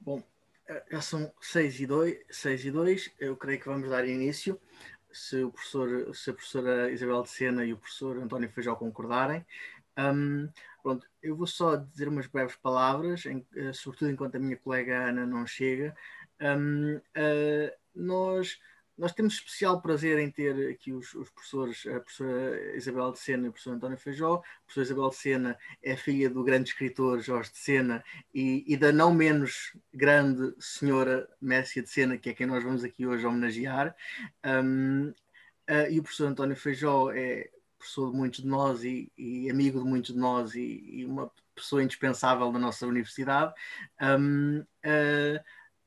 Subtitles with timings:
[0.00, 0.22] Bom,
[0.66, 4.58] eh, já são 6 e 2, 6 e 2, eu creio que vamos dar início,
[5.12, 9.44] se, o professor, se a professora Isabel de Sena e o professor António Feijó concordarem.
[9.98, 10.48] Um,
[10.82, 15.08] pronto, eu vou só dizer umas breves palavras, em, uh, sobretudo enquanto a minha colega
[15.08, 15.94] Ana não chega.
[16.40, 18.58] Um, uh, nós
[19.00, 23.46] nós temos especial prazer em ter aqui os, os, professores, a professora Isabel de Sena
[23.46, 24.34] e o professor António Feijó.
[24.34, 28.04] A professora Isabel de Sena é filha do grande escritor Jorge de Sena
[28.34, 32.84] e, e, da não menos grande senhora Messia de Sena, que é quem nós vamos
[32.84, 33.96] aqui hoje homenagear.
[34.44, 37.48] Um, uh, e o professor António Feijó é
[37.78, 41.32] professor de muitos de nós e, e amigo de muitos de nós e, e, uma
[41.54, 43.54] pessoa indispensável da nossa universidade.
[43.98, 45.40] Um, uh,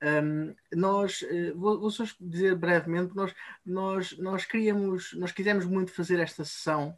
[0.03, 3.34] um, nós, uh, vou, vou, só dizer brevemente, nós,
[3.66, 6.98] nós, nós queríamos, nós quisemos muito fazer esta sessão,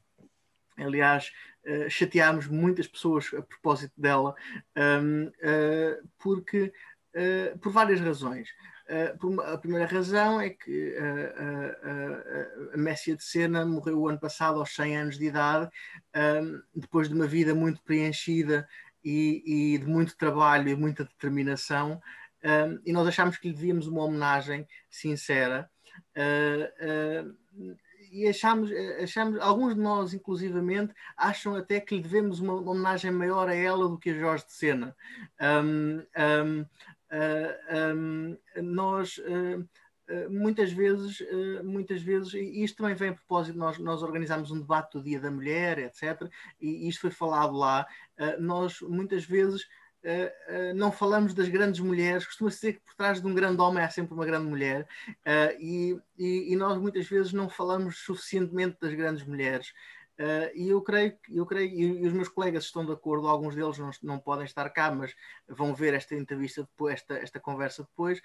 [0.76, 1.32] aliás,
[1.68, 4.34] uh, chateámos muitas pessoas a propósito dela,
[4.76, 6.74] um, uh, porque,
[7.62, 8.50] por várias razões.
[9.46, 10.94] a primeira razão é que
[12.74, 15.72] a Messia de Sena morreu o ano passado aos 100 anos de idade,
[16.14, 18.68] um, depois de uma vida muito preenchida
[19.02, 22.02] e, e de muito trabalho e muita determinação
[22.86, 25.70] e nós achámos que lhe devíamos uma homenagem sincera.
[26.16, 27.76] Uh, uh,
[28.12, 28.72] e achamos,
[29.02, 33.90] achamos, alguns de nós, inclusivamente, acham até que lhe devemos uma homenagem maior a ela
[33.90, 34.96] do que a Jorge de Sena.
[35.42, 36.02] Um,
[36.46, 36.62] um,
[37.12, 39.20] uh, nós
[40.30, 41.18] muitas vezes,
[41.64, 45.20] muitas vezes, e isto também vem a propósito, nós, nós organizámos um debate do Dia
[45.20, 46.30] da Mulher, etc.,
[46.62, 47.88] e isto foi falado lá,
[48.40, 49.68] nós muitas vezes
[50.06, 53.60] Uh, uh, não falamos das grandes mulheres, costuma-se dizer que por trás de um grande
[53.60, 57.98] homem há sempre uma grande mulher, uh, e, e, e, nós muitas vezes não falamos
[57.98, 59.74] suficientemente das grandes mulheres.
[60.54, 63.80] e eu creio, eu creio e, e, os meus colegas estão de acordo, alguns deles
[63.80, 65.16] não, não podem estar cá, mas
[65.48, 68.22] vão ver esta entrevista depois, esta, esta conversa depois.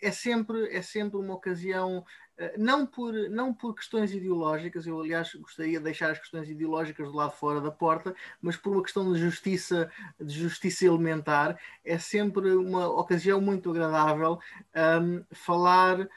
[0.00, 5.34] é, sempre, é sempre uma ocasião eh, não por, não por questões ideológicas, eu aliás
[5.34, 9.12] gostaria de deixar as questões ideológicas do lado fora da porta, mas por uma questão
[9.12, 14.38] de justiça, de justiça elementar, é sempre uma ocasião muito agradável
[14.74, 16.08] um, falar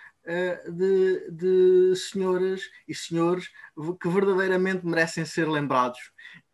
[0.72, 3.50] de, de senhoras e senhores
[4.02, 6.00] que verdadeiramente merecem ser lembrados.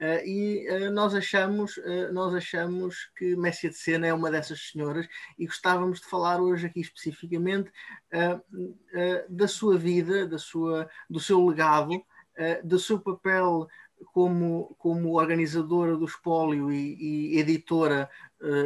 [0.01, 1.79] Uh, e uh, nós, achamos,
[2.11, 5.07] nós achamos que Messia de Sena é uma dessas senhoras
[5.37, 7.71] e gostávamos de falar hoje aqui especificamente
[9.29, 12.03] da sua vida, da sua, do seu legado,
[12.63, 13.67] do seu papel
[14.13, 18.09] como, como organizadora do espólio e, e editora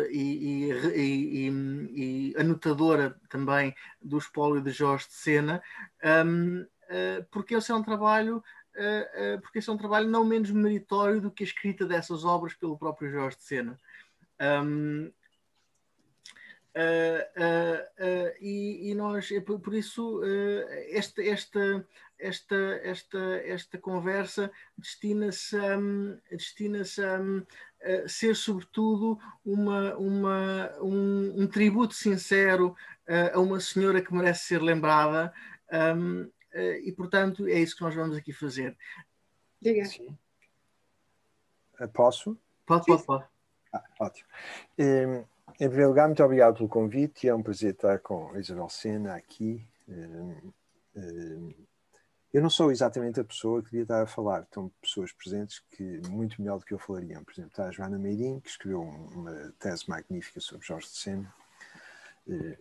[0.10, 1.50] e, e,
[1.94, 5.64] e, anotadora também do espólio de Jorge de Sena,
[6.28, 6.66] um,
[7.32, 8.44] porque esse é um trabalho
[8.76, 12.26] uh, uh, porque esse é um trabalho não menos meritório do que a escrita dessas
[12.26, 13.80] obras pelo próprio Jorge de Sena.
[14.42, 15.12] Um,
[16.76, 20.22] uh, e, nós, por, por isso,
[20.90, 21.86] esta, esta,
[22.24, 25.78] esta, esta, esta conversa destina-se a,
[26.32, 32.76] destina a, a ser, sobretudo, uma, uma, um, um tributo sincero
[33.34, 35.34] a uma senhora que merece ser lembrada.
[35.72, 36.32] Um, uh,
[36.84, 38.78] e, portanto, é isso que nós vamos aqui fazer.
[39.62, 39.86] Diga.
[39.86, 40.18] Sim.
[41.80, 42.38] Eh, posso?
[42.66, 43.26] Pode, pode, pode.
[43.74, 44.28] Ah, ótimo.
[44.78, 45.26] Um,
[45.60, 47.28] em primeiro lugar, muito obrigado pelo convite.
[47.28, 49.66] É um prazer estar com a Isabel Sena aqui.
[49.88, 50.54] Um,
[50.96, 51.54] um,
[52.34, 54.42] eu não sou exatamente a pessoa que devia estar a falar.
[54.42, 57.24] Estão pessoas presentes que muito melhor do que eu falariam.
[57.24, 61.34] Por exemplo, está a Joana Meirim, que escreveu uma tese magnífica sobre Jorge de Sena.
[62.28, 62.58] Uh,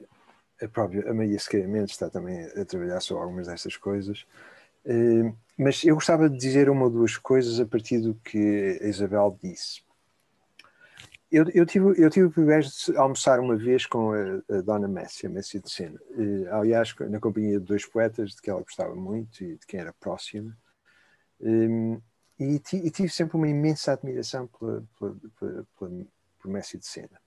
[0.62, 4.26] a própria a Maria Sequeira Mendes está também a trabalhar sobre algumas destas coisas.
[4.84, 8.86] Uh, mas eu gostava de dizer uma ou duas coisas a partir do que a
[8.86, 9.82] Isabel disse.
[11.32, 14.86] Eu, eu, tive, eu tive o privilégio de almoçar uma vez com a, a Dona
[14.86, 15.98] Messia, Messia de Sena.
[16.10, 19.80] Uh, aliás, na companhia de dois poetas de que ela gostava muito e de quem
[19.80, 20.54] era próxima.
[21.40, 21.98] Um,
[22.38, 26.06] e, e, tive sempre uma imensa admiração pela, pela, pela, pela,
[26.38, 27.18] por Messia de Sena.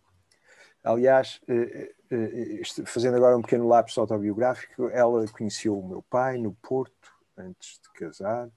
[0.84, 6.54] Aliás, uh, eh, fazendo agora um pequeno lapso autobiográfico, ela conheceu o meu pai no
[6.62, 8.52] Porto, antes de casar, eh,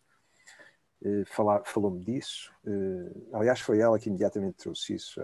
[1.65, 2.53] falou-me disso.
[2.67, 5.21] Eh, aliás, foi ela que imediatamente trouxe isso,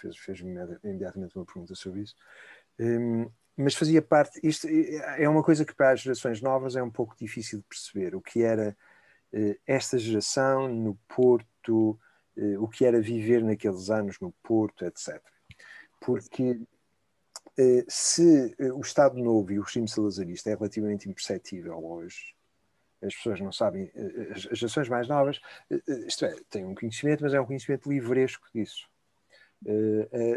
[0.00, 0.40] fez-me fez
[0.84, 2.14] imediatamente uma pergunta sobre isso.
[2.78, 3.26] Ehm,
[3.56, 7.16] mas fazia parte, isto é uma coisa que para as gerações novas é um pouco
[7.16, 8.76] difícil de perceber, o que era
[9.66, 11.98] esta geração no Porto,
[12.58, 15.22] o que era viver naqueles anos no Porto, etc.
[16.00, 16.60] Porque
[17.58, 22.34] eh, se eh, o Estado Novo e o regime salazarista é relativamente imperceptível hoje,
[23.02, 25.40] as pessoas não sabem, eh, as gerações mais novas,
[26.06, 28.88] isto é, têm um conhecimento, mas é um conhecimento livresco disso.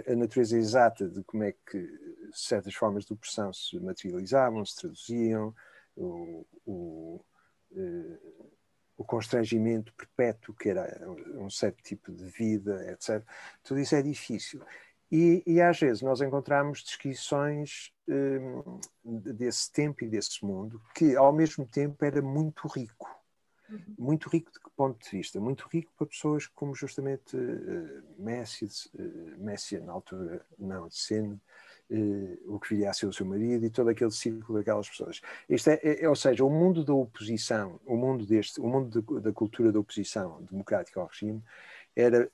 [0.08, 1.88] a, a, natureza exata de como é que
[2.34, 5.54] certas formas de opressão se materializavam, se traduziam,
[5.96, 7.26] o, o,
[9.00, 13.26] o constrangimento perpétuo que era um certo tipo de vida, etc.
[13.64, 14.62] Tudo isso é difícil.
[15.12, 18.80] E, e às vezes nós encontramos descrições um,
[19.34, 23.10] desse tempo e desse mundo que, ao mesmo tempo, era muito rico.
[23.70, 23.96] Uhum.
[23.98, 25.40] Muito rico de que ponto de vista?
[25.40, 31.40] Muito rico para pessoas como justamente uh, Messi, uh, Messi na altura não, de Sene,
[31.90, 35.22] uh, o que viria a ser o seu marido e todo aquele círculo daquelas pessoas.
[35.48, 39.22] Isto é, é, ou seja, o mundo da oposição, o mundo deste, o mundo de,
[39.22, 41.44] da cultura da oposição democrática ao regime
[41.96, 42.32] era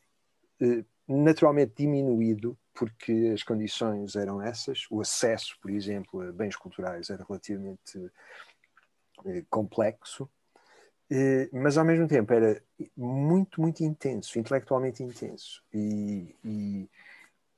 [1.08, 7.26] naturalmente diminuído porque as condições eram essas, o acesso, por exemplo, a bens culturais era
[7.28, 8.12] relativamente
[9.26, 10.30] eh, complexo,
[11.10, 12.62] eh, mas ao mesmo tempo era
[12.96, 15.64] muito, muito intenso, intelectualmente intenso.
[15.74, 16.90] E, e,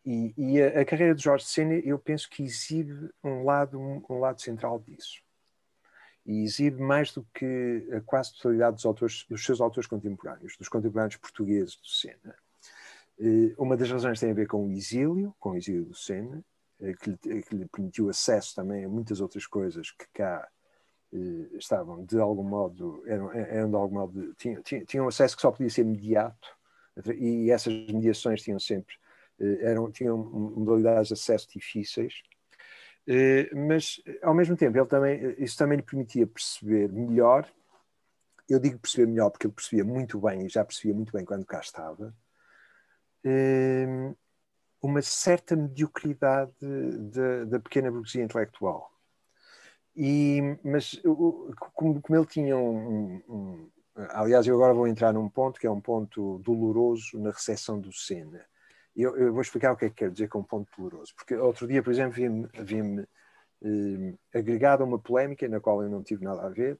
[0.05, 4.41] e, a, a, carreira de Jorge Sena, eu penso que exibe um lado, um, lado
[4.41, 5.21] central disso.
[6.25, 10.69] E exibe mais do que a quase totalidade dos, autores, dos seus autores contemporâneos, dos
[10.69, 12.46] contemporâneos portugueses do Sena eh,
[13.57, 16.43] uma das razões tem a ver com o exílio, com o exílio do Sena,
[16.79, 20.47] eh, que lhe, que lhe permitiu acesso também a muitas outras coisas que cá
[21.11, 25.51] eh, estavam de algum modo, eram, eram de algum modo, tinham, tinham acesso que só
[25.51, 26.47] podia ser imediato,
[27.15, 28.95] e essas mediações tinham sempre,
[29.39, 32.23] eram, tinham modalidades de acesso difíceis,
[33.53, 37.47] mas ao mesmo tempo ele também, isso também lhe permitia perceber melhor,
[38.49, 41.45] eu digo perceber melhor porque ele percebia muito bem, e já percebia muito bem quando
[41.45, 42.15] cá estava,
[44.81, 46.53] uma certa mediocridade
[47.47, 48.91] da pequena burguesia intelectual.
[49.95, 51.01] E, mas
[51.73, 53.71] como, como, ele tinha um, um,
[54.09, 57.91] Aliás, eu agora vou entrar num ponto que é um ponto doloroso na recepção do
[57.91, 58.45] Sena.
[58.95, 61.13] Eu, eu, vou explicar o que é que quero dizer com um ponto doloroso.
[61.15, 63.07] Porque outro dia, por exemplo, vi-me vi
[63.63, 66.79] eh, agregado a uma polémica na qual eu não tive nada a ver,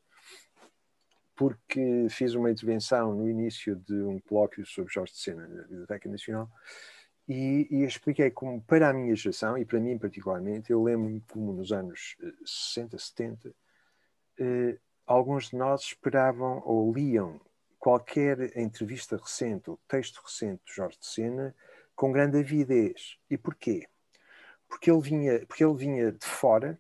[1.38, 6.10] porque fiz uma intervenção no início de um colóquio sobre Jorge de Sena na Biblioteca
[6.10, 6.50] Nacional
[7.30, 11.54] e, e, expliquei como, para a minha geração, e para mim particularmente, eu lembro-me como
[11.54, 13.56] nos anos 60, eh, 70,
[14.39, 17.40] eh, alguns de nós esperavam ou liam
[17.78, 21.56] qualquer entrevista recente ou texto recente de Jorge de Sena
[21.95, 23.18] com grande avidez.
[23.30, 23.88] E porquê?
[24.68, 26.80] Porque ele vinha, porque ele vinha de fora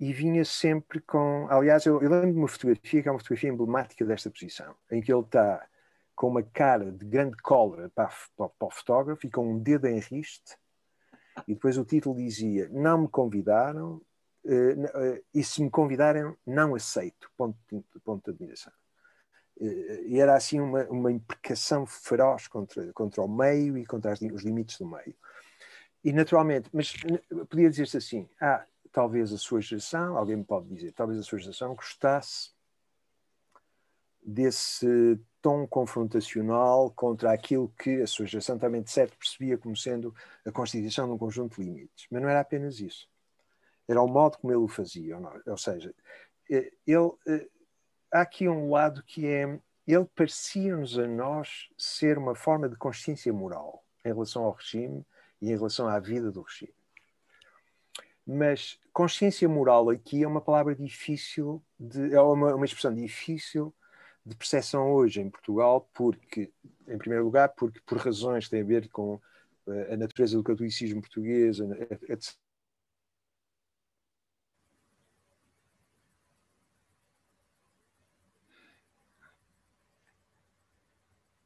[0.00, 1.46] e vinha sempre com.
[1.50, 5.02] Aliás, eu, eu lembro de uma fotografia que é uma fotografia emblemática desta posição, em
[5.02, 5.68] que ele está
[6.16, 9.86] com uma cara de grande cólera para, para, para, o fotógrafo e com um dedo
[9.86, 10.56] em riste,
[11.46, 14.00] e depois o título dizia: Não me convidaram,
[14.44, 17.30] uh, uh, e se me convidarem, não aceito.
[17.36, 17.58] Ponto
[18.02, 18.72] ponto de admiração.
[19.58, 24.20] Uh, e era assim uma, uma imprecação feroz contra, contra o meio e contra as,
[24.22, 25.14] os limites do meio.
[26.02, 26.94] E naturalmente, mas
[27.50, 31.38] podia dizer-se assim: ah, talvez a sua geração, alguém me pode dizer, talvez a sua
[31.38, 32.50] geração gostasse
[34.22, 40.14] desse tom confrontacional contra aquilo que a sua geração também de certo percebia como sendo
[40.44, 42.06] a constituição de um conjunto de limites.
[42.10, 43.08] Mas não era apenas isso.
[43.88, 45.18] Era o modo como ele o fazia.
[45.46, 45.94] Ou seja,
[46.50, 47.48] eh, ele, eh,
[48.12, 53.32] há aqui um lado que é, ele parecia-nos a nós ser uma forma de consciência
[53.32, 55.04] moral em relação ao regime
[55.40, 56.79] e em relação à vida do regime.
[58.32, 63.74] Mas consciência moral aqui é uma palavra difícil, de, é uma, uma expressão difícil
[64.24, 66.52] de percepção hoje em Portugal, porque,
[66.86, 70.44] em primeiro lugar, porque por razões que têm a ver com uh, a natureza do
[70.44, 71.58] catolicismo português,
[72.08, 72.36] etc.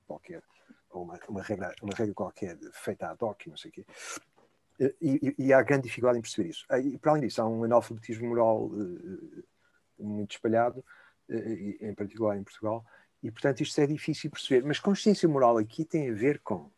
[0.07, 0.43] qualquer,
[0.93, 3.87] uma, uma, regra, uma regra qualquer feita ad hoc, não sei o quê.
[5.01, 6.67] E, e, há grande dificuldade em perceber isso.
[6.83, 9.45] E, para além disso, há um analfabetismo moral uh,
[9.99, 10.85] muito espalhado,
[11.31, 12.85] em particular em Portugal,
[13.23, 14.67] e portanto isto é difícil perceber.
[14.67, 16.71] Mas consciência moral aqui tem a ver com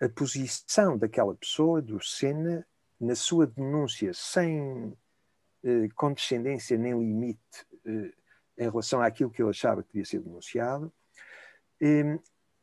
[0.00, 2.66] a posição daquela pessoa, do Sena,
[2.98, 4.96] na sua denúncia, sem
[5.94, 10.92] condescendência nem limite em relação àquilo que ele achava que devia ser denunciado,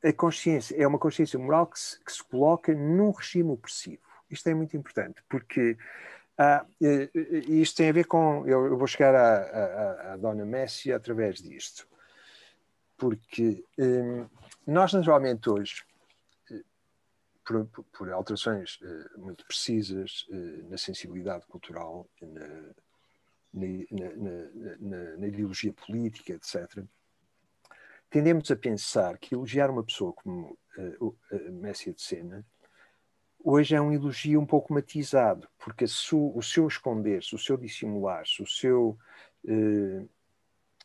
[0.03, 4.01] a consciência é uma consciência moral que se, que se coloca num regime opressivo.
[4.29, 5.77] Isto é muito importante, porque
[6.37, 6.65] ah,
[7.49, 8.47] isto tem a ver com.
[8.47, 11.85] Eu, vou chegar à, Dona Messi através disto.
[12.97, 14.25] Porque hum,
[14.65, 15.83] nós, naturalmente, hoje,
[16.49, 16.63] eh,
[17.45, 18.79] por, por alterações
[19.17, 20.27] muito precisas
[20.69, 22.47] na sensibilidade cultural, na,
[23.53, 23.67] na,
[24.79, 26.85] na, na ideologia política, etc.,
[28.09, 32.45] tendemos a pensar que elogiar uma pessoa como uh, uh, Messia de Sena
[33.43, 38.41] hoje é um elogio um pouco matizado, porque su, o seu esconder-se, o seu dissimular-se,
[38.41, 38.97] o seu
[39.45, 40.09] uh,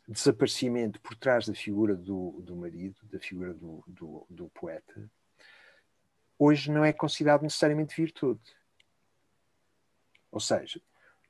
[0.07, 5.09] desaparecimento por trás da figura do, do marido, da figura do, do, do poeta,
[6.39, 8.41] hoje não é considerado necessariamente virtude.
[10.31, 10.81] Ou seja,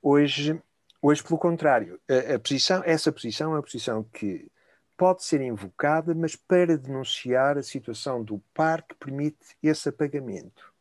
[0.02, 0.62] hoje,
[1.02, 4.52] hoje pelo contrário, a, a posição, essa posição é uma posição que
[4.98, 10.74] pode ser invocada, mas para denunciar a situação do par que permite esse apagamento.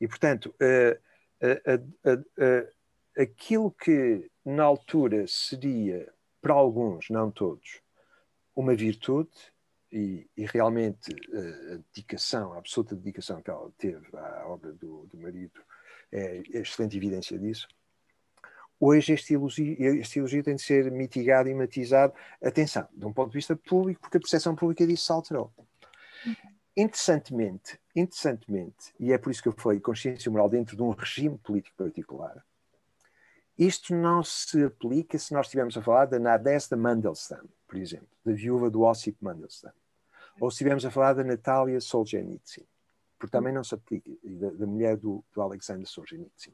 [0.00, 0.54] E, portanto,
[3.16, 7.80] aquilo que na altura seria, para alguns, não todos,
[8.54, 9.30] uma virtude,
[9.90, 15.16] e, e realmente a dedicação, a absoluta dedicação que ela teve à obra do, do
[15.16, 15.60] marido
[16.10, 17.68] é excelente evidência disso.
[18.86, 22.12] Hoje este elogio, este elogio tem de ser mitigado e matizado,
[22.42, 25.50] atenção, de um ponto de vista público, porque a percepção pública disso se alterou.
[26.76, 31.38] Interessantemente, interessantemente, e é por isso que eu falei consciência moral dentro de um regime
[31.38, 32.44] político particular,
[33.56, 38.34] isto não se aplica se nós estivermos a falar da Nadezhda Mandelstam, por exemplo, da
[38.34, 39.72] viúva do Ossip Mandelstam,
[40.38, 42.66] ou se estivermos a falar da Natália Solzhenitsyn,
[43.18, 46.52] porque também não se aplica, da, da mulher do, do Alexander Solzhenitsyn.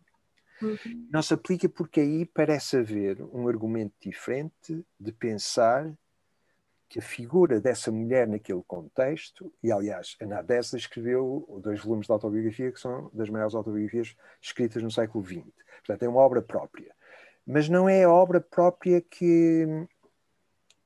[0.62, 1.08] Uhum.
[1.10, 5.92] Não se aplica porque aí parece haver um argumento diferente de pensar
[6.90, 12.12] que a figura dessa mulher naquele contexto, e aliás, a Nadessa escreveu dois volumes de
[12.12, 15.44] autobiografia que são das maiores autobiografias escritas no século XX.
[15.78, 16.92] Portanto, é uma obra própria.
[17.46, 19.66] Mas não é a obra própria que,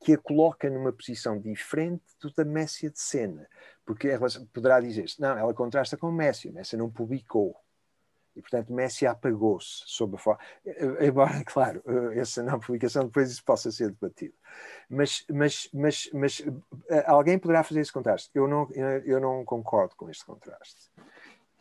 [0.04, 3.48] que a coloca numa posição diferente do da Messia de Sena.
[3.86, 4.10] Porque
[4.52, 7.56] poderá dizer-se, não, ela contrasta com Messia, Messia não publicou.
[8.36, 10.40] E, portanto, Messi apagou-se sob a forma.
[11.00, 14.34] Embora, claro, essa não publicação depois isso possa ser debatido.
[14.88, 16.42] Mas, mas, mas, mas
[16.88, 18.30] eh, alguém poderá fazer esse contraste.
[18.34, 18.68] Eu não,
[19.04, 20.90] eu não concordo com este contraste.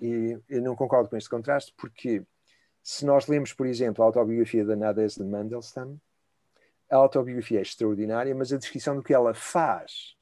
[0.02, 2.24] E eu não concordo com este contraste porque,
[2.82, 6.00] se nós lemos, por exemplo, a autobiografia da Nadezhda Mandelstam,
[6.90, 10.16] a autobiografia é extraordinária, mas a descrição do que ela faz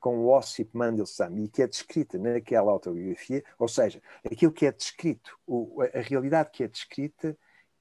[0.00, 4.72] com o Ossip Mandelstam e que é descrita naquela autobiografia, ou seja, aquilo que é
[4.72, 7.36] descrito, o, a realidade que é descrita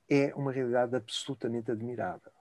[0.10, 2.32] é uma realidade absolutamente admirável.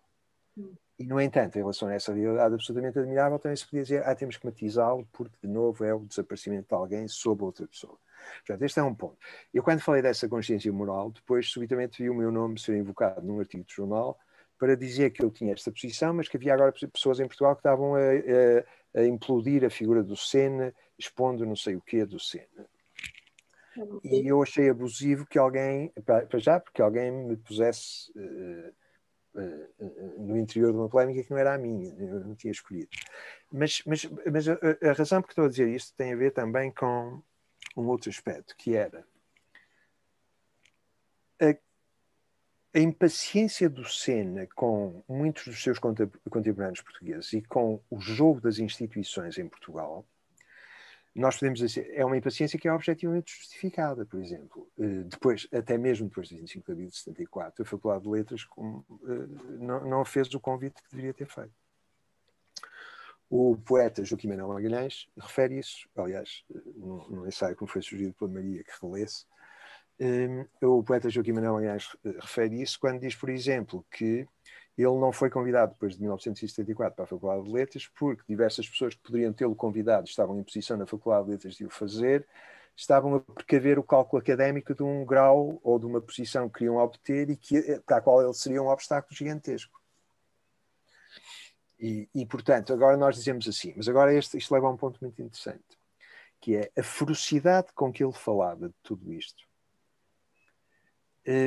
[0.56, 0.74] Hum.
[0.98, 4.14] E, no entanto, em relação a essa realidade absolutamente admirável, também se podia dizer, ah,
[4.16, 7.96] temos que matizá-lo, porque, de novo, é o desaparecimento de alguém sobre outra pessoa.
[8.38, 9.16] Portanto, este é um ponto.
[9.54, 13.38] Eu, quando falei dessa consciência moral, depois, subitamente, vi o meu nome ser invocado num
[13.38, 14.18] artigo de jornal
[14.58, 17.60] para dizer que eu tinha esta posição, mas que havia agora pessoas em Portugal que
[17.60, 18.64] estavam a, a
[18.98, 22.66] a implodir a figura do Senna, expondo não sei o quê do Senna.
[24.02, 28.74] E eu achei abusivo que alguém, para já, porque alguém me pusesse uh,
[29.40, 32.88] uh, no interior de uma polémica que não era a minha, eu não tinha escolhido.
[33.52, 36.32] Mas, mas, mas a, a razão por que estou a dizer isto tem a ver
[36.32, 37.22] também com
[37.76, 39.06] um outro aspecto, que era
[42.74, 48.58] a impaciência do Sena com muitos dos seus contemporâneos portugueses e com o jogo das
[48.58, 50.06] instituições em Portugal,
[51.14, 54.70] nós podemos dizer, é uma impaciência que é objetivamente justificada, por exemplo.
[54.78, 58.46] Eh, depois, até mesmo depois de 25 de abril de 74, a Faculdade de Letras
[58.46, 61.52] eh, não fez o convite que deveria ter feito.
[63.28, 68.14] O poeta Joaquim Manuel Magalhães refere isso, aliás, eh, num ensaio que me foi sugerido
[68.14, 69.26] pela Maria que relesse,
[70.62, 74.26] o poeta Joaquim Manuel Magalhães eh, refere isso quando diz, por exemplo, que
[74.76, 78.94] ele não foi convidado depois de 1974 para a Faculdade de Letras porque diversas pessoas
[78.94, 82.24] que poderiam tê-lo convidado estavam em posição na Faculdade de Letras de o fazer,
[82.76, 86.76] estavam a precaver o cálculo académico de um grau ou de uma posição que queriam
[86.76, 89.80] obter e que, eh, para a qual ele seria um obstáculo gigantesco.
[91.80, 94.98] E, e, portanto, agora nós dizemos assim, mas agora este, isto leva a um ponto
[95.00, 95.78] muito interessante,
[96.40, 99.47] que é a ferocidade com que ele falava de tudo isto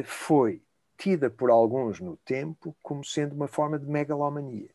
[0.06, 0.62] foi
[0.98, 4.70] tida por alguns no tempo como sendo uma forma de megalomania.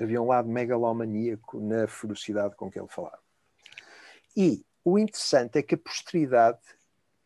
[0.00, 3.18] Havia um lado megalomaníaco na ferocidade com que ele falava.
[4.36, 6.60] E o interessante é que a posteridade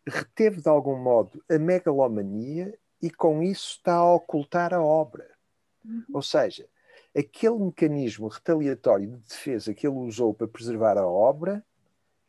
[0.07, 5.29] reteve de algum modo a megalomania e com isso está a ocultar a obra.
[5.85, 6.05] Uhum.
[6.15, 6.69] Ou seja,
[7.17, 11.65] aquele mecanismo retaliatório de defesa que ele usou para preservar a obra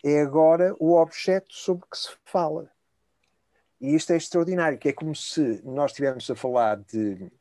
[0.04, 2.72] é agora o objeto sobre que se fala.
[3.82, 7.32] E isto é extraordinário, que é como se nós estivéssemos a falar de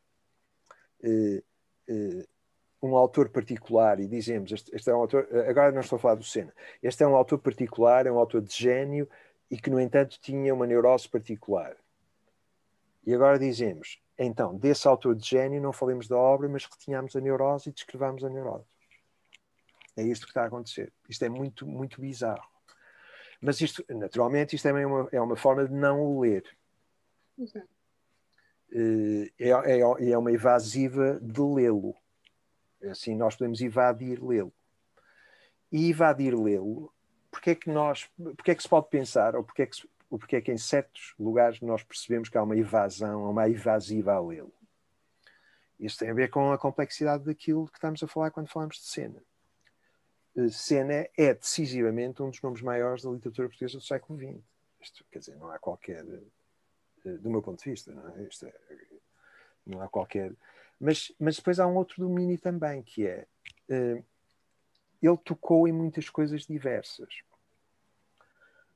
[1.04, 1.38] uh,
[1.90, 2.28] uh,
[2.82, 6.14] um autor particular e dizemos, este, este, é um autor, agora não estou a falar
[6.14, 9.06] do Senna, este é um autor particular, é um autor de gênio
[9.50, 11.76] e que, no entanto, tinha uma neurose particular.
[13.04, 17.14] E agora dizemos, então, desse autor de gênio não falemos da obra, mas que tínhamos
[17.14, 18.68] a neurose e descrevamos a neurose.
[19.94, 20.90] É isto que está a acontecer.
[21.06, 22.48] Isto é muito, muito bizarro.
[23.40, 26.44] Mas isto, naturalmente, isto também é uma, é uma forma de não o ler.
[27.38, 27.62] Uhum.
[29.38, 31.96] É, é, é uma evasiva de lê-lo.
[32.90, 34.52] Assim, nós podemos evadir lê-lo.
[35.72, 36.92] E evadir lê-lo,
[37.30, 40.18] porque é que nós, porque é que se pode pensar, ou porque é que, ou
[40.18, 44.20] porque é que em certos lugares nós percebemos que há uma evasão, uma evasiva a
[44.20, 44.52] lê-lo?
[45.78, 48.84] Isso tem a ver com a complexidade daquilo que estamos a falar quando falamos de
[48.84, 49.22] cena.
[50.50, 54.42] Cena é decisivamente um dos nomes maiores da literatura portuguesa do século XX.
[54.80, 56.04] Isto, quer dizer, não há qualquer,
[57.04, 58.22] eh, do meu ponto de vista, não, é?
[58.22, 58.54] Isto é,
[59.66, 60.32] não há qualquer.
[60.78, 63.26] Mas, mas depois há um outro domínio também, que é
[63.68, 64.04] uh,
[65.02, 67.22] ele tocou em muitas coisas diversas.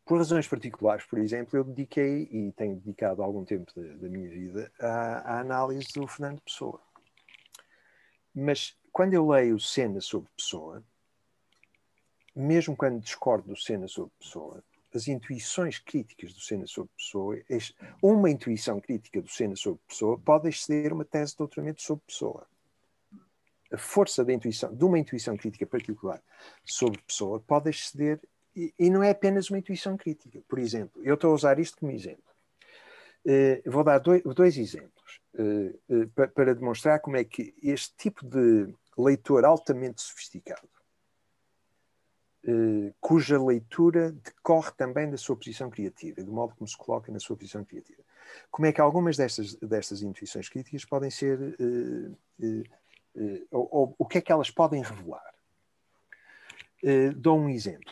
[0.05, 4.29] Por razões particulares, por exemplo, eu dediquei e tenho dedicado algum tempo da, da minha
[4.29, 6.81] vida à, à análise do Fernando Pessoa.
[8.35, 10.85] Mas quando eu leio cena sobre Pessoa,
[12.35, 14.63] mesmo quando discordo do Senna sobre Pessoa,
[14.95, 17.37] as intuições críticas do Senna sobre Pessoa,
[18.01, 22.47] uma intuição crítica do Senna sobre Pessoa pode exceder uma tese de doutoramento sobre Pessoa.
[23.73, 26.23] A força da intuição, de uma intuição crítica particular
[26.65, 28.21] sobre Pessoa pode exceder,
[28.55, 30.41] e, e não é apenas uma intuição crítica.
[30.49, 32.23] Por exemplo, eu estou a usar isto como exemplo.
[33.27, 37.97] Uh, vou dar dois, dois exemplos uh, uh, para, para demonstrar como é que este
[37.97, 40.74] tipo de leitor altamente sofisticado eh,
[43.01, 47.37] cuja leitura decorre também da sua posição criativa, do modo como se coloca na sua
[47.37, 48.03] posição criativa.
[48.51, 51.39] Como é que algumas destas, destas intuições críticas podem ser.
[51.59, 55.33] Uh, uh, ou, ou, o que é que elas podem revelar?
[57.17, 57.91] dou um exemplo.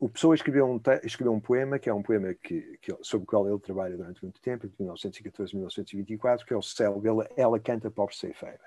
[0.00, 3.26] O Pessoa escreveu um, escreveu um poema, que é um poema que, que, sobre o
[3.26, 7.28] qual ele trabalha durante muito tempo, de 1914 a 1924, que é o Céu dela,
[7.36, 8.64] Ela Canta Pobre Ceifeira.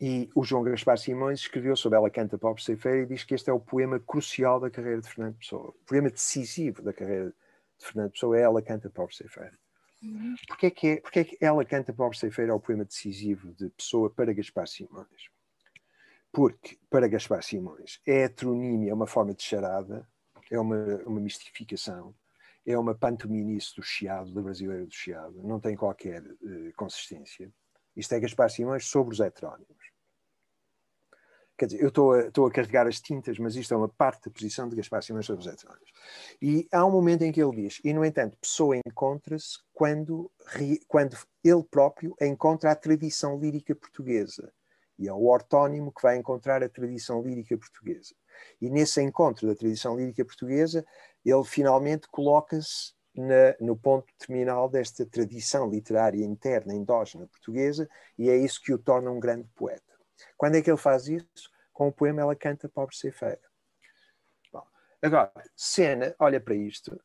[0.00, 3.48] E o João Gaspar Simões escreveu sobre Ela Canta Pobre Ceifeira e diz que este
[3.48, 5.70] é o poema crucial da carreira de Fernando Pessoa.
[5.70, 7.32] O poema decisivo da carreira
[7.78, 9.58] de Fernando Pessoa é Ela Canta Pobre Ceifeira.
[10.02, 10.34] Uhum.
[10.46, 14.10] Porquê, que é, porquê que Ela Canta Pobre Ceifeira é o poema decisivo de Pessoa
[14.10, 15.30] para Gaspar Simões?
[16.30, 20.06] Porque, para Gaspar Simões, é heteronímia, é uma forma de charada,
[20.50, 22.14] é uma, uma mistificação,
[22.66, 27.50] é uma pantominice do chiado, da brasileira do chiado, não tem qualquer uh, consistência.
[27.96, 29.86] Isto é Gaspar Simões sobre os heterónimos.
[31.58, 34.30] Quer dizer, eu estou a, a carregar as tintas, mas isto é uma parte da
[34.30, 35.90] posição de Gaspar Simões sobre os heterónimos.
[36.40, 40.30] E há um momento em que ele diz, e no entanto, Pessoa encontra-se quando,
[40.86, 44.52] quando ele próprio encontra a tradição lírica portuguesa.
[44.98, 48.14] E é o ortónimo que vai encontrar a tradição lírica portuguesa.
[48.60, 50.84] E nesse encontro da tradição lírica portuguesa,
[51.24, 52.95] ele finalmente coloca-se
[53.60, 59.10] no ponto terminal desta tradição literária interna, endógena portuguesa, e é isso que o torna
[59.10, 59.82] um grande poeta.
[60.36, 61.50] Quando é que ele faz isso?
[61.72, 63.40] Com o poema Ela Canta Pobre Ceifeira.
[64.52, 64.62] Bom,
[65.02, 66.98] agora, Sena olha para isto,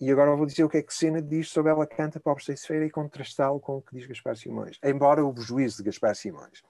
[0.00, 2.86] e agora vou dizer o que é que Sena diz sobre Ela Canta Pobre Ceifeira
[2.86, 4.78] e contrastá-lo com o que diz Gaspar Simões.
[4.84, 6.62] Embora o juízo de Gaspar Simões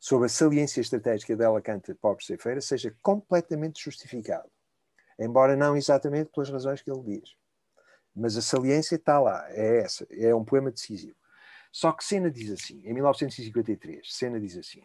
[0.00, 4.50] sobre a saliência estratégica dela Canta Pobre Ceifeira seja completamente justificado,
[5.18, 7.36] embora não exatamente pelas razões que ele diz.
[8.14, 11.16] Mas a saliência está lá, é essa, é um poema decisivo.
[11.70, 14.82] Só que Sena diz assim, em 1953, Sena diz assim: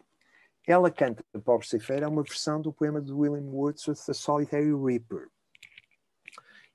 [0.68, 5.30] ela canta Pobre Ceifeira é uma versão do poema de William Wordsworth, The Solitary Reaper.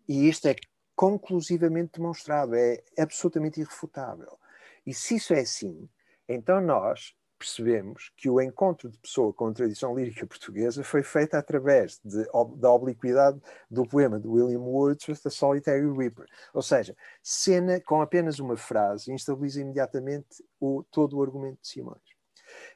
[0.09, 0.57] E isto é
[0.97, 4.39] conclusivamente demonstrado, é absolutamente irrefutável.
[4.87, 5.89] E se isso é assim,
[6.27, 11.35] então nós percebemos que o encontro de pessoa com a tradição lírica portuguesa foi feito
[11.35, 12.25] através de,
[12.57, 16.27] da obliquidade do poema de William Wordsworth, The Solitary Reaper.
[16.55, 22.13] Ou seja, cena com apenas uma frase instabiliza imediatamente o, todo o argumento de Simões.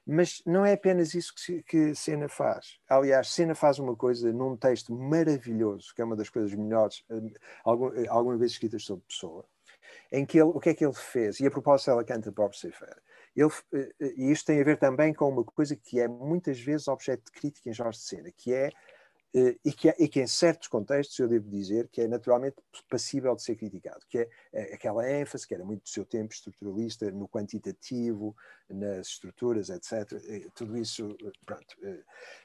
[0.07, 2.79] Mas não é apenas isso que, que Sena faz.
[2.89, 8.07] Aliás, Sena faz uma coisa num texto maravilhoso, que é uma das coisas melhores, eh,
[8.09, 9.45] alguma vez escritas sobre Pessoa,
[10.11, 11.41] em que ele, o que é que ele fez?
[11.41, 12.97] E a propósito, ela canta Bob Sefer.
[13.37, 16.59] Ele, eh, eh, e isto tem a ver também com uma coisa que é muitas
[16.59, 18.71] vezes objeto de crítica em Jorge de Sena, que é
[19.35, 22.57] eh, e que, e que, em certos contextos eu devo dizer que é naturalmente
[22.89, 26.33] passível de ser criticado, que é, é aquela ênfase que era muito do seu tempo
[26.33, 28.35] estruturalista no quantitativo,
[28.71, 30.09] nas estruturas, etc.
[30.55, 31.77] Tudo isso, pronto.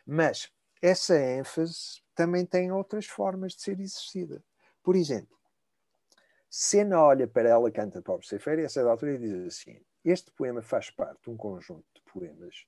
[0.06, 0.52] Mas
[0.82, 4.44] essa ênfase também tem outras formas de ser exercida.
[4.84, 5.38] Por exemplo,
[6.50, 10.62] Sena olha para ela, canta Pobre Ceifeira, e a certa altura diz assim: este poema
[10.62, 12.66] faz parte de um conjunto de poemas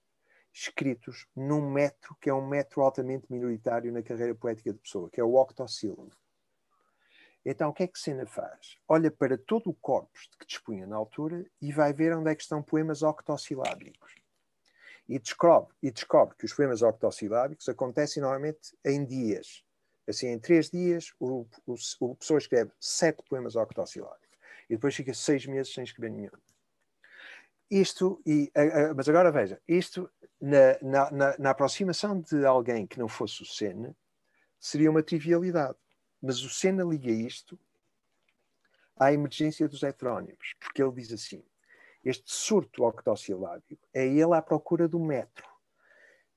[0.53, 5.19] escritos num metro que é um metro altamente minoritário na carreira poética de pessoa, que
[5.19, 6.11] é o octossílabo.
[7.45, 8.77] Então, o que é que Sena faz?
[8.87, 12.35] Olha para todo o corpus de que dispunha na altura e vai ver onde é
[12.35, 14.15] que estão poemas octossilábicos.
[15.09, 19.65] e descobre, e descobre que os poemas octossilábicos acontecem normalmente em dias.
[20.07, 24.37] Assim, em três dias, o, o, o pessoa escreve sete poemas octossilábicos
[24.69, 26.31] e depois fica seis meses sem escrever nenhum.
[27.69, 28.51] Isto, e,
[28.95, 33.45] mas agora veja, isto na, na, na, na aproximação de alguém que não fosse o
[33.45, 33.95] Senna
[34.59, 35.77] seria uma trivialidade.
[36.21, 37.59] Mas o Senna liga isto
[38.95, 41.43] à emergência dos heterónimos, porque ele diz assim:
[42.03, 45.45] este surto octossilábico é ele à procura do metro,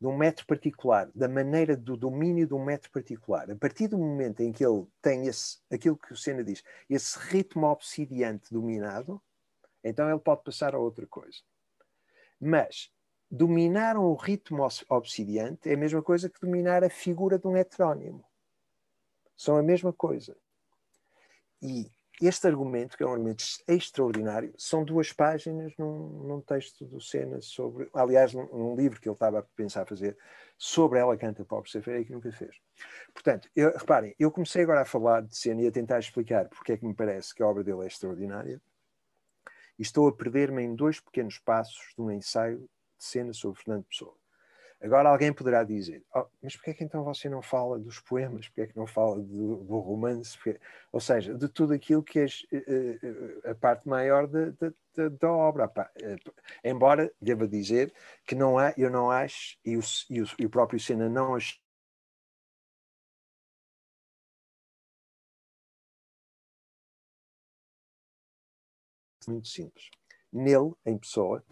[0.01, 3.51] de um metro particular, da maneira do domínio de um metro particular.
[3.51, 7.19] A partir do momento em que ele tem esse, aquilo que o Senna diz, esse
[7.19, 9.21] ritmo obsidiante dominado,
[9.89, 11.39] então ele pode passar a outra coisa.
[12.41, 12.91] Mas
[13.31, 18.25] dominar um ritmo obsidiante é a mesma coisa que dominar a figura de um heterónimo.
[19.37, 20.37] São a mesma coisa.
[21.61, 26.99] E este argumento, que é um argumento extraordinário, são duas páginas num, num texto do
[26.99, 30.17] Senna sobre, aliás, num, num, livro que ele estava a pensar fazer
[30.57, 32.57] sobre ela canta Safeira e que nunca fez.
[33.13, 36.73] Portanto, eu, reparem, eu comecei agora a falar de Senna e a tentar explicar porque
[36.73, 38.61] é que me parece que a obra dele é extraordinária
[39.79, 43.85] e estou a perder-me em dois pequenos passos de um ensaio de Senna sobre Fernando
[43.85, 44.15] Pessoa.
[44.81, 48.47] Agora alguém poderá dizer, oh, mas porquê é que então você não fala dos poemas?
[48.47, 50.39] Porquê é que não fala do, do romance?
[50.93, 54.53] Ou seja, de tudo aquilo que é a parte maior da,
[55.09, 55.67] da, obra.
[55.67, 57.93] Uh, embora deva dizer
[58.27, 61.35] que não há, eu não acho, e o, e o, e o próprio Senna não
[61.35, 61.57] acha
[69.27, 69.91] muito simples.
[70.33, 71.45] Nele, em pessoa,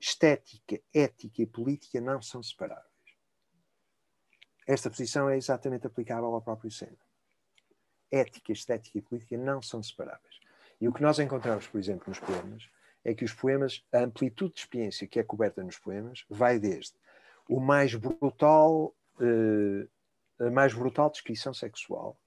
[0.00, 2.92] estética, ética e política não são separáveis.
[4.66, 6.96] Esta posição é exatamente aplicável ao próprio Senna.
[8.10, 10.40] Ética, estética e política não são separáveis.
[10.80, 12.68] E o que nós encontramos, por exemplo, nos poemas,
[13.04, 16.94] é que os poemas, a amplitude de experiência que é coberta nos poemas, vai desde
[17.48, 19.88] o mais brutal, eh,
[20.46, 22.18] a mais brutal descrição sexual.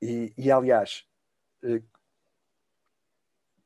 [0.00, 1.06] E, e aliás,
[1.62, 1.82] eh,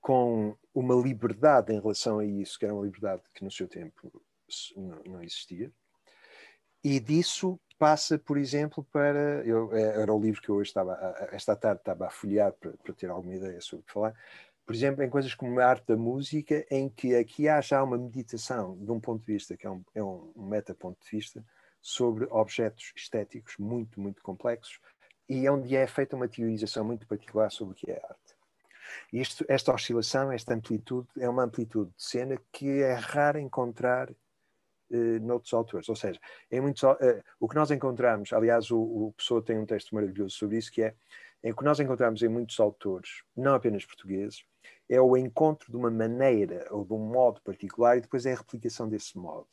[0.06, 4.22] com uma liberdade em relação a isso, que era uma liberdade que no seu tempo
[5.04, 5.72] não, existia.
[6.84, 9.44] E disso passa, por exemplo, para.
[9.44, 10.94] Eu, é, era o livro que eu hoje estava,
[11.32, 14.14] esta tarde estava a folhear para, para ter alguma ideia sobre o que falar.
[14.64, 17.98] Por exemplo, em coisas como a arte da música, em que aqui há já uma
[17.98, 21.44] meditação, de um ponto de vista, que é um, é um meta ponto de vista,
[21.82, 24.78] sobre objetos estéticos muito, muito complexos,
[25.28, 28.35] e onde é feita uma teorização muito particular sobre o que é arte.
[29.12, 35.20] Isto, esta oscilação, esta amplitude, é uma amplitude de cena que é raro encontrar uh,
[35.20, 35.88] noutros autores.
[35.88, 36.96] Ou seja, em muitos, uh,
[37.40, 40.82] o que nós encontramos, aliás, o, o Pessoa tem um texto maravilhoso sobre isso, que
[40.82, 40.94] é
[41.42, 44.44] em que nós encontramos em muitos autores, não apenas portugueses,
[44.88, 48.36] é o encontro de uma maneira ou de um modo particular e depois é a
[48.36, 49.48] replicação desse modo.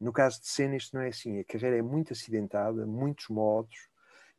[0.00, 1.38] No caso de Senna, isto não é assim.
[1.38, 3.88] A carreira é muito acidentada, muitos modos,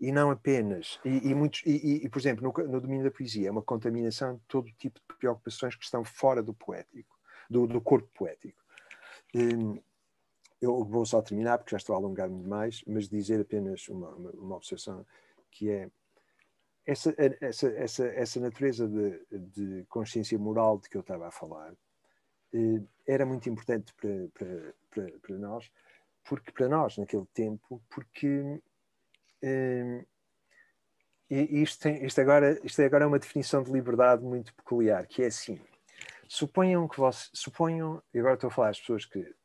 [0.03, 3.47] e não apenas, e, e muitos, e, e, por exemplo, no, no, domínio da poesia,
[3.47, 7.17] é uma contaminação de todo tipo de preocupações que estão fora do poético,
[7.49, 8.61] do, do corpo poético.
[9.33, 9.81] Um,
[10.61, 14.31] eu vou só terminar, porque já estou a alongar-me demais, mas dizer apenas uma, uma,
[14.31, 15.05] uma observação,
[15.49, 15.89] que é
[16.85, 21.73] essa, essa, essa, essa natureza de, de consciência moral de que eu estava a falar,
[22.53, 25.71] eh, era muito importante para, para, para, para nós,
[26.25, 28.59] porque para nós, naquele tempo, porque Hum,
[31.29, 35.27] e isto, isto, agora, isto agora é uma definição de liberdade muito peculiar, que é
[35.27, 35.59] assim.
[36.27, 39.35] Suponham que você, suponham, e agora estou a falar às pessoas que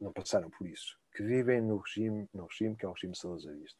[0.00, 3.78] não passaram por isso, que vivem no regime, no regime que é o regime salazarista.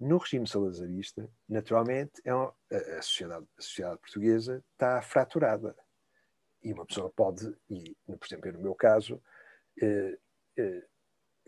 [0.00, 5.76] No regime salazarista, naturalmente, é uma, a, sociedade, a sociedade portuguesa está fraturada.
[6.62, 9.22] E uma pessoa pode, e, por exemplo, no meu caso,
[9.80, 10.18] eh,
[10.56, 10.82] eh,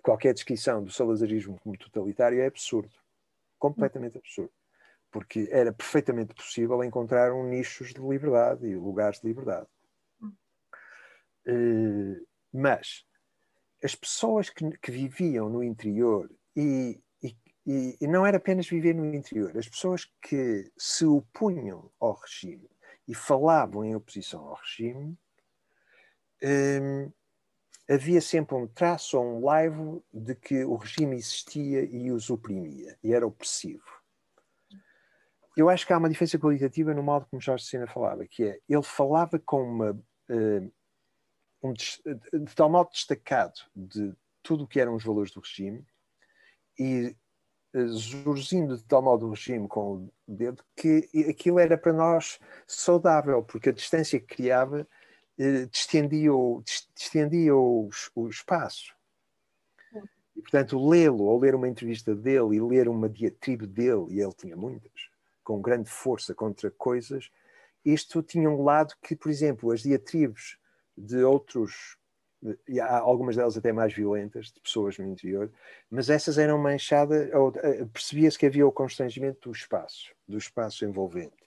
[0.03, 2.95] qualquer descrição do salazarismo como totalitário é absurdo
[3.59, 4.53] completamente absurdo.
[5.11, 9.67] Porque era perfeitamente possível encontrar um nichos de liberdade e lugares de liberdade.
[11.49, 13.07] Uh, mas
[13.83, 17.01] as pessoas que, que viviam no interior e,
[17.67, 22.69] e, e, não era apenas viver no interior, as pessoas que se opunham ao regime
[23.07, 25.17] e falavam em oposição ao regime,
[26.43, 27.13] um,
[27.89, 32.99] havia sempre um traço ou um laivo de que o regime existia e os oprimia,
[33.03, 33.85] e era opressivo.
[35.57, 38.61] Eu acho que há uma diferença qualitativa no modo como Jorge Sena falava, que é,
[38.69, 40.73] ele falava com uma, uh,
[41.63, 45.83] um, de tal modo destacado de tudo o que eram os valores do regime,
[46.79, 47.17] e
[47.75, 52.39] uh, zurzindo de tal modo o regime com o dedo, que aquilo era para nós
[52.67, 54.87] saudável, porque a distância que criava eh,
[55.71, 56.63] distendia, o,
[56.95, 58.95] distendia o, o espaço.
[60.35, 64.35] E, portanto, lê-lo, ou ler uma entrevista dele e ler uma diatribe dele, e ele
[64.35, 65.09] tinha muitas,
[65.43, 67.31] com grande força contra coisas,
[67.85, 70.59] isto tinha um lado que, por exemplo, as diatribes
[70.97, 71.97] de outros,
[72.69, 75.51] e há algumas delas até mais violentas, de pessoas no interior,
[75.91, 77.31] mas essas eram manchadas,
[77.63, 81.46] eh, percebia-se que havia o constrangimento do espaço, do espaço envolvente.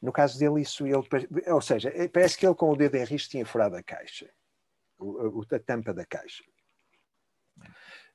[0.00, 1.02] No caso dele, isso ele,
[1.48, 4.30] ou seja, eh, parece que ele com o dedo em risco tinha furado a caixa,
[5.00, 6.44] a tampa da caixa.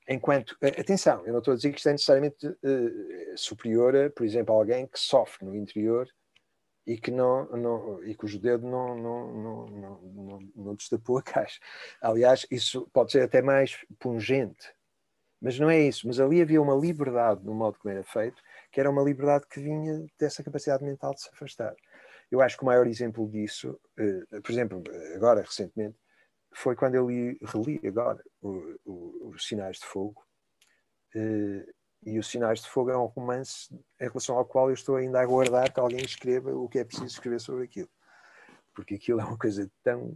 [0.07, 4.09] Enquanto, eh, atenção, eu não estou a dizer que isto é necessariamente uh, superior a,
[4.09, 6.07] por exemplo, alguém que sofre no interior
[6.85, 11.23] e que não, não e cujo dedo não, não, não, não, não, não destapou a
[11.23, 11.59] caixa.
[12.01, 14.73] Aliás, isso pode ser até mais pungente,
[15.39, 16.07] mas não é isso.
[16.07, 19.59] Mas ali havia uma liberdade no modo como era feito, que era uma liberdade que
[19.59, 21.75] vinha dessa capacidade mental de se afastar.
[22.31, 24.83] Eu acho que o maior exemplo disso, uh, por exemplo,
[25.15, 25.97] agora recentemente,
[26.53, 30.25] foi quando eu li, reli agora os Sinais de Fogo.
[31.15, 31.69] Uh,
[32.03, 35.19] e os Sinais de Fogo é um romance em relação ao qual eu estou ainda
[35.19, 37.89] a aguardar que alguém escreva o que é preciso escrever sobre aquilo.
[38.73, 40.13] Porque aquilo é uma coisa tão,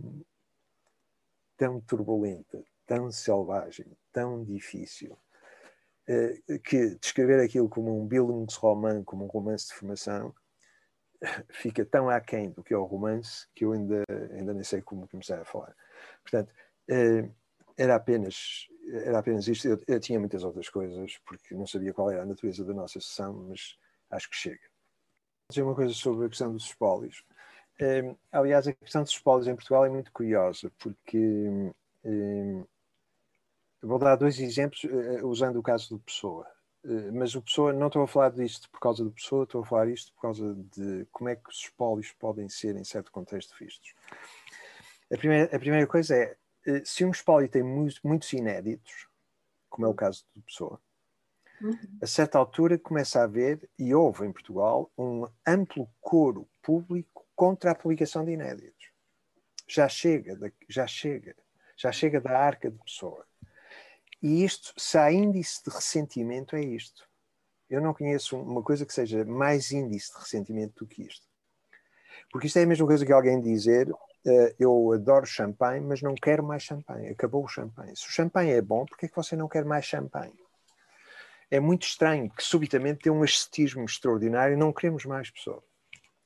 [1.57, 5.17] tão turbulenta, tão selvagem, tão difícil,
[6.63, 10.33] que descrever aquilo como um Bildungsroman, como um romance de formação,
[11.49, 15.07] fica tão aquém do que é o romance que eu ainda, ainda nem sei como
[15.07, 15.75] começar a falar.
[16.23, 16.53] Portanto,
[16.91, 17.33] uh,
[17.77, 19.67] era apenas era apenas isto.
[19.67, 22.99] Eu, eu, tinha muitas outras coisas, porque não sabia qual era a natureza da nossa
[22.99, 23.77] sessão, mas
[24.11, 24.59] acho que chega.
[24.59, 27.23] Vou dizer uma coisa sobre a questão dos espólios.
[27.81, 31.71] Um, aliás, a questão dos espólios em Portugal é muito curiosa, porque
[33.88, 36.48] vou dar dois exemplos uh, usando o caso do Pessoa.
[36.84, 39.65] Uh, mas o Pessoa, não estou a falar disto por causa do Pessoa, estou a
[39.65, 43.56] falar isto por causa de como é que os espólios podem ser, em certo contexto,
[43.60, 43.93] vistos.
[45.12, 49.08] A primeira, a primeira coisa é eh, se um espólio tem muitos inéditos,
[49.69, 50.82] como é o caso de Pessoa,
[51.62, 51.78] uhum.
[52.02, 57.71] a certa altura começa a haver, e houve em Portugal, um amplo coro público contra
[57.71, 58.89] a publicação de inéditos.
[59.67, 61.36] Já chega, já chega,
[61.78, 63.26] já chega da arca de Pessoa.
[64.21, 67.08] E isto, se há índice de ressentimento, é isto.
[67.69, 71.25] Eu não conheço uma coisa que seja mais índice de ressentimento do que isto.
[72.32, 73.91] Porque isto é a mesma coisa que alguém dizer
[74.25, 77.10] Uh, eu adoro champanhe, mas não quero mais champanhe.
[77.10, 77.95] Acabou o champanhe.
[77.95, 80.34] Se o champanhe é bom, por que é que você não quer mais champanhe?
[81.51, 85.63] É muito estranho que subitamente tem um ascetismo extraordinário e não queremos mais pessoas.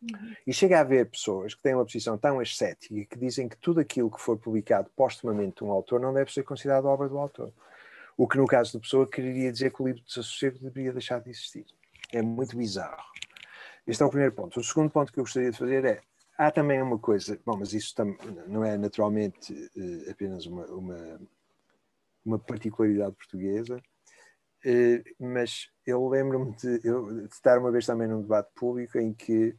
[0.01, 0.33] Uhum.
[0.47, 3.81] E chega a haver pessoas que têm uma posição tão ascética que dizem que tudo
[3.81, 7.51] aquilo que for publicado postumamente de um autor não deve ser considerado obra do autor.
[8.19, 11.21] O que, no caso da pessoa, quereria dizer que o livro de desassossego deveria deixar
[11.21, 11.65] de existir.
[12.11, 13.01] É muito bizarro.
[13.87, 14.59] Este é o primeiro ponto.
[14.59, 16.01] O segundo ponto que eu gostaria de fazer é
[16.37, 17.95] Há também uma coisa, bom, mas isso
[18.47, 21.21] não é naturalmente uh, apenas uma, uma,
[22.25, 28.49] uma, particularidade portuguesa, uh, mas eu lembro-me de, de, estar uma vez também num debate
[28.53, 29.55] público em que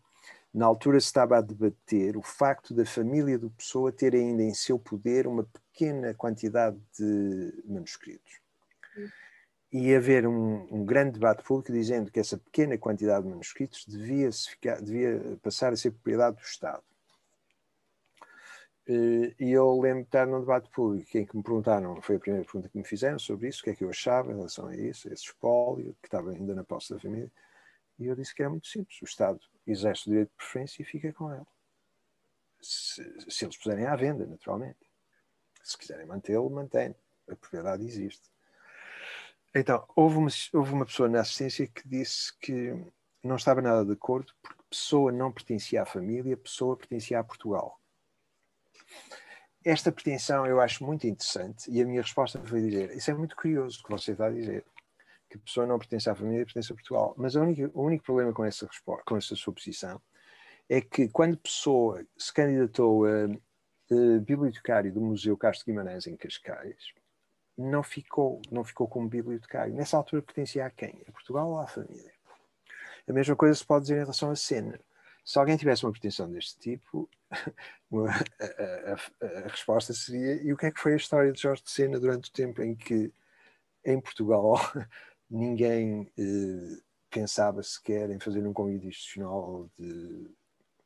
[0.52, 4.54] na altura se estava a debater o facto da família do Pessoa ter ainda em
[4.54, 8.40] seu poder uma pequena quantidade de manuscritos
[9.72, 14.30] e haver um, um, grande debate público dizendo que essa pequena quantidade de manuscritos devia,
[14.32, 16.82] ficar, devia passar a ser propriedade do Estado.
[18.88, 22.18] Eh, e eu lembro de estar num debate público em que me perguntaram, foi a
[22.18, 24.66] primeira pergunta que me fizeram sobre isso, o que é que eu achava em relação
[24.66, 27.30] a isso, a esse espólio, que estava ainda na posse da família.
[28.00, 30.84] E eu disse que era muito simples: o Estado exerce o direito de preferência e
[30.84, 31.46] fica com ela.
[32.60, 34.90] Se, se eles puserem à venda, naturalmente.
[35.62, 36.94] Se quiserem mantê-lo, mantém.
[37.28, 38.28] A propriedade existe.
[39.54, 42.72] Então, houve uma, houve uma pessoa na assistência que disse que
[43.22, 47.80] não estava nada de acordo porque pessoa não pertencia à família, pessoa pertencia a Portugal.
[49.64, 53.36] Esta pretensão eu acho muito interessante e a minha resposta foi dizer: Isso é muito
[53.36, 54.64] curioso o que você está a dizer,
[55.28, 57.14] que a pessoa não pertence à família, pertence a Portugal.
[57.18, 58.68] Mas o único, o único problema com essa,
[59.04, 60.00] com essa suposição
[60.68, 66.94] é que quando pessoa se candidatou a, a bibliotecário do Museu Castro Guimarães em Cascais,
[67.60, 69.74] não ficou, não ficou como bibliotecário.
[69.74, 71.02] Nessa altura pertencia a quem?
[71.06, 72.12] A Portugal ou à família?
[73.06, 74.80] A mesma coisa se pode dizer em relação à cena.
[75.24, 78.12] Se alguém tivesse uma pretensão deste tipo, a,
[78.44, 81.62] a, a, a, resposta seria: e o que é que foi a história de Jorge
[81.62, 83.12] de Sena durante o tempo em que,
[83.84, 84.54] em Portugal,
[85.30, 90.30] ninguém eh, pensava sequer em fazer um convite institucional de.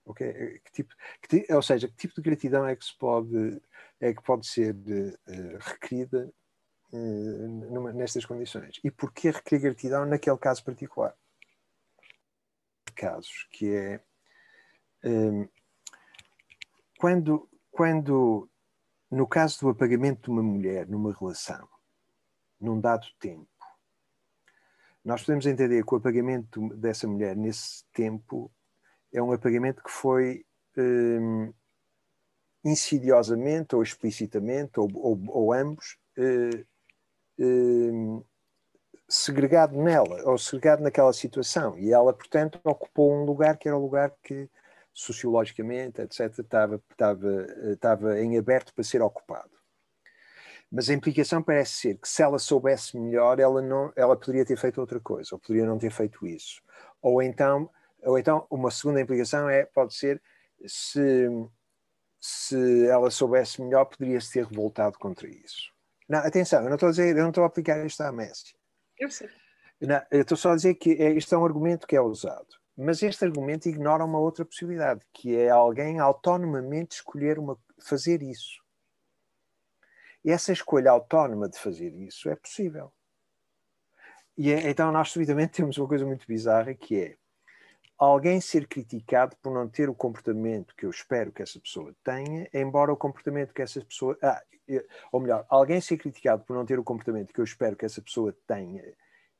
[0.07, 3.59] Okay, que tipo, que, ou seja, que tipo de gratidão é que se pode
[3.99, 4.77] é que pode ser
[5.61, 6.35] requerida eh, numa,
[7.95, 8.81] nestas condições.
[8.85, 11.15] E porquê requerer gratidão naquele caso particular?
[12.95, 14.01] Casos que é
[15.05, 15.49] um, ehm,
[16.99, 18.49] quando, quando,
[19.11, 21.69] no caso do apagamento de uma mulher numa relação,
[22.61, 23.49] num dado tempo,
[25.05, 28.51] nós podemos entender que o apagamento dessa mulher nesse tempo
[29.13, 30.47] é um apagamento que foi
[30.79, 31.53] hum,
[32.65, 36.65] insidiosamente ou explicitamente, ou, ou, ou ambos, eh, eh,
[39.09, 41.79] segregado nela, ou segregado naquela situação.
[41.79, 44.49] E ela, portanto, ocupou um lugar que era o lugar que,
[44.93, 49.51] sociologicamente, etc., estava, estava, estava em aberto para ser ocupado.
[50.71, 54.57] Mas a implicação parece ser que se ela soubesse melhor, ela, não, ela poderia ter
[54.57, 56.61] feito outra coisa, ou poderia não ter feito isso.
[57.01, 57.71] Ou então,
[58.03, 60.21] ou então uma segunda implicação é, pode ser,
[60.67, 61.29] se,
[62.21, 65.74] se ela soubesse melhor, poderia-se ter revoltado contra isso.
[66.09, 68.55] Não, atenção, eu não estou a dizer, eu não estou a aplicar isto à Messi.
[68.99, 69.29] Eu sei.
[69.81, 72.49] Não, eu estou só a dizer que é, isto é um argumento que é usado.
[72.77, 78.63] Mas este argumento ignora uma outra possibilidade, que é alguém autonomamente escolher uma, fazer isso.
[80.25, 82.93] E essa escolha autónoma de fazer isso é possível.
[84.37, 87.17] E é, então nós subitamente temos uma coisa muito bizarra que é
[87.99, 92.49] alguém ser criticado por não ter o comportamento que eu espero que essa pessoa tenha,
[92.53, 94.19] embora o comportamento que essa pessoa.
[94.23, 94.43] Ah,
[95.13, 98.01] ou melhor, alguém ser criticado por não ter o comportamento que eu espero que essa
[98.01, 98.83] pessoa tenha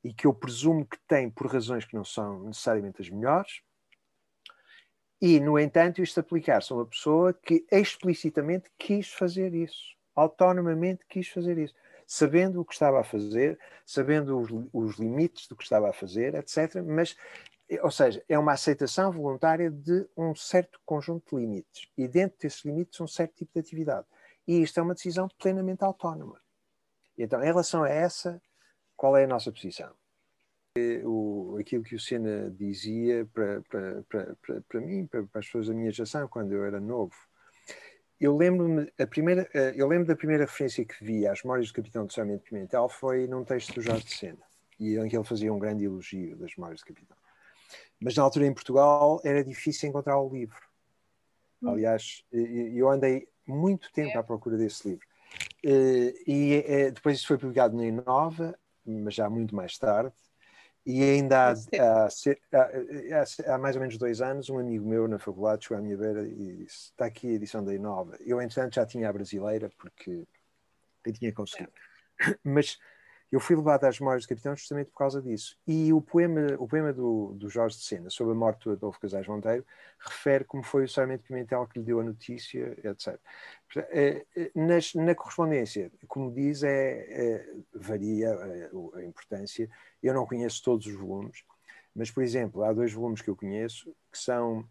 [0.03, 3.61] e que eu presumo que tem por razões que não são necessariamente as melhores,
[5.21, 11.27] e, no entanto, isto aplicar-se a uma pessoa que explicitamente quis fazer isso, autonomamente quis
[11.27, 11.73] fazer isso,
[12.05, 16.35] sabendo o que estava a fazer, sabendo os, os limites do que estava a fazer,
[16.35, 16.83] etc.
[16.85, 17.15] Mas
[17.81, 21.89] ou seja, é uma aceitação voluntária de um certo conjunto de limites.
[21.97, 24.05] E dentro desses limites, um certo tipo de atividade.
[24.47, 26.39] E isto é uma decisão plenamente autónoma.
[27.17, 28.41] Então, em relação a essa,
[28.95, 29.91] qual é a nossa posição?
[31.05, 34.35] O, aquilo que o Sena dizia para, para, para,
[34.67, 37.15] para, mim, para, para as pessoas da minha geração, quando eu era novo,
[38.19, 41.73] eu lembro-me a primeira, eh, eu lembro da primeira referência que vi às memórias do
[41.73, 44.43] Capitão de Sarmento Pimentel foi num texto do Jorge de Sena,
[44.79, 47.17] e em que ele fazia um grande elogio das memórias do Capitão.
[47.99, 50.59] Mas na altura em Portugal era difícil encontrar o livro.
[51.61, 51.69] Hum.
[51.69, 54.19] Aliás, eu andei muito tempo é.
[54.19, 55.07] à procura desse livro.
[55.63, 60.13] Eh, e eh, depois isso foi publicado na Inova, mas já muito mais tarde.
[60.85, 65.17] E ainda há, há, há, há, mais ou menos dois anos, um amigo meu na
[65.17, 68.15] faculdade chegou à minha beira e disse: Está aqui a edição da Inova.
[68.19, 70.23] Eu, entretanto, já tinha a brasileira, porque
[71.03, 71.71] eu tinha conseguido.
[72.21, 72.37] É.
[72.43, 72.77] Mas
[73.31, 75.57] eu fui levado às memórias do capitão justamente por causa disso.
[75.67, 78.99] E o poema, o poema do, do Jorge de Sena sobre a morte do Adolfo
[78.99, 79.65] Casais Monteiro
[79.99, 83.19] refere como foi o Sarmento Pimentel que lhe deu a notícia, etc.
[83.75, 89.69] Eh, eh, nas, na correspondência, como diz, é, é varia a, a, importância.
[90.01, 91.43] Eu não conheço todos os volumes,
[91.95, 94.67] mas, por exemplo, há dois volumes que eu conheço, que são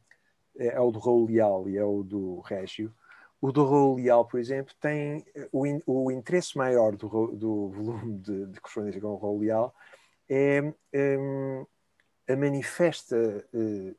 [0.56, 2.94] é, é o do Raul Leal e é o do Régio,
[3.44, 7.68] o do Raul Leal, por exemplo, tem eh, o, in, o interesse maior do, do
[7.68, 9.74] volume de, de, correspondência com o Raul Leal
[10.26, 11.66] é um, ehm,
[12.26, 13.94] a manifesta uh,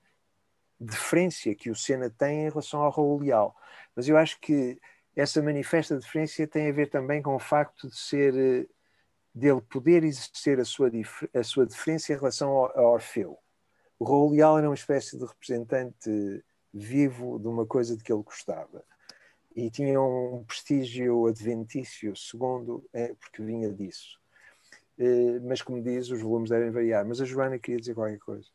[0.80, 3.56] deferência que o Senna tem em relação ao Raul Leal.
[3.96, 4.80] Mas eu acho que
[5.16, 8.68] essa manifesta deferência tem a ver também com o facto de ser uh,
[9.32, 10.90] dele poder exercer a sua,
[11.36, 13.38] a sua diferença em relação ao, ao Orfeu.
[14.00, 18.24] O Raul Leal era uma espécie de representante vivo de uma coisa de que ele
[18.24, 18.84] gostava
[19.56, 24.20] e tinha um prestígio adventício, segundo, é, porque vinha disso.
[24.98, 27.06] Eh, mas, como diz, os volumes devem variar.
[27.06, 28.50] Mas a Joana queria dizer qualquer coisa.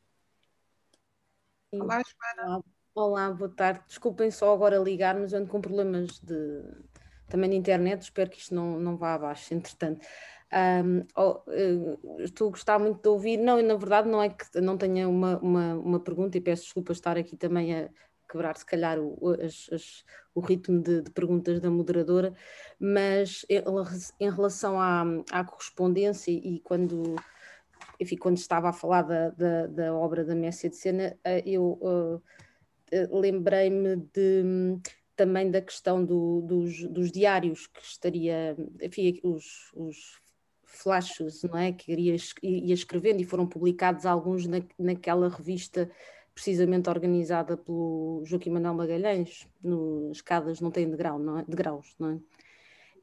[1.72, 2.64] Olá, Joana.
[2.94, 3.82] Olá, boa tarde.
[3.86, 6.62] Desculpem só agora ligar, mas ando com problemas de
[7.28, 8.02] também de internet.
[8.02, 10.04] Espero que isto não, não vá abaixo, entretanto.
[10.52, 13.36] Um, oh, uh, estou a gostar muito de ouvir.
[13.38, 16.92] Não, na verdade, não é que não tenha uma, uma, uma pergunta e peço desculpa
[16.92, 17.88] estar aqui também a,
[18.30, 22.34] quebrar se calhar o, as, as, o ritmo de, de, perguntas da moderadora,
[22.78, 27.16] mas em, relação à, à, correspondência e quando,
[27.98, 31.78] enfim, quando estava a falar da, da, da obra da Messia de Sena, eh, eu
[31.82, 32.22] uh,
[33.18, 34.78] lembrei-me de
[35.16, 40.18] também da questão do, dos, dos, diários que estaria, enfim, os, os
[40.64, 41.72] flashes, não é?
[41.72, 45.90] Que iria, ia escrevendo e foram publicados alguns na, naquela revista
[46.34, 51.44] precisamente organizada pelo Joaquim Manuel Magalhães, no Escadas Não Tem Degrau, não é?
[51.46, 52.18] Degraus, não é?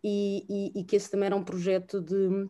[0.04, 2.50] E, e, e, que esse também era um projeto de,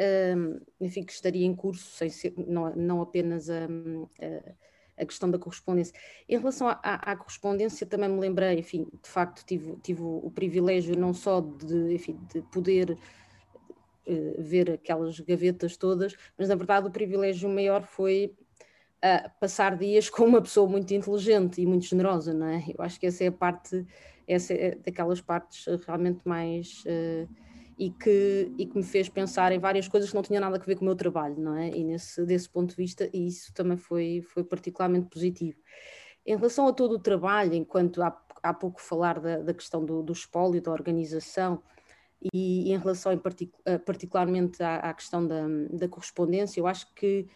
[0.00, 5.30] um, enfim, que estaria em curso, sem ser, não, não apenas a, a, a questão
[5.30, 5.94] da correspondência.
[6.28, 10.98] Em relação à, à, correspondência, também me lembrei, enfim, de facto tive, tive o, privilégio
[10.98, 16.90] não só de, enfim, de poder uh, ver aquelas gavetas todas, mas na verdade o
[16.90, 18.34] privilégio maior foi
[19.40, 22.64] passar dias com uma pessoa muito inteligente e muito generosa, não é?
[22.68, 23.86] Eu acho que essa é a parte
[24.26, 27.28] essa é daquelas partes realmente mais uh,
[27.78, 30.58] e que, e que me fez pensar em várias coisas que não tinham nada a
[30.58, 31.68] ver com o meu trabalho, não é?
[31.68, 35.58] E nesse, desse ponto de vista, isso também foi, foi particularmente positivo.
[36.24, 40.02] Em relação a todo o trabalho, enquanto há, há pouco falar da, da questão do,
[40.02, 41.62] do espólio, da organização,
[42.32, 46.66] e, e em relação em partic, eh, particularmente à, à questão da, da, correspondência, eu
[46.66, 47.28] acho que,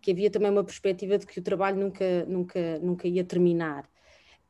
[0.00, 3.88] que havia também uma perspectiva de que o trabalho nunca, nunca, nunca ia terminar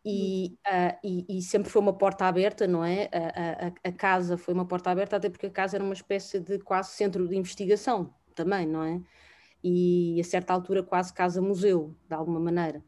[0.04, 3.10] e, uh, e, e, sempre foi uma porta aberta, não é?
[3.12, 6.40] A, a, a, casa foi uma porta aberta, até porque a casa era uma espécie
[6.40, 9.00] de quase centro de investigação também, não é?
[9.62, 12.82] E a certa altura quase casa-museu, de alguma maneira.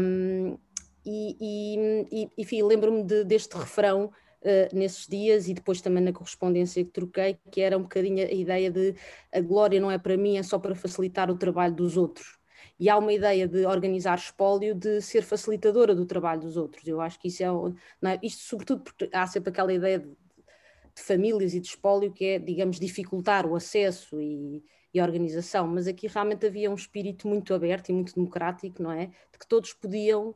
[0.00, 0.56] Um,
[1.04, 4.10] e, e, enfim, lembro-me de, deste refrão
[4.42, 8.32] uh, nesses dias e depois também na correspondência que troquei, que era um bocadinho a
[8.32, 8.94] ideia de
[9.32, 12.38] a glória não é para mim, é só para facilitar o trabalho dos outros
[12.78, 16.86] e há uma ideia de organizar espólio de ser facilitadora do trabalho dos outros.
[16.86, 18.18] Eu acho que isso é, é?
[18.22, 22.38] isto sobretudo porque há sempre aquela ideia de, de, famílias e de espólio que é,
[22.38, 24.62] digamos, dificultar o acesso e,
[24.94, 28.92] e a organização, mas aqui realmente havia um espírito muito aberto e muito democrático, não
[28.92, 29.06] é?
[29.06, 30.34] De que todos podiam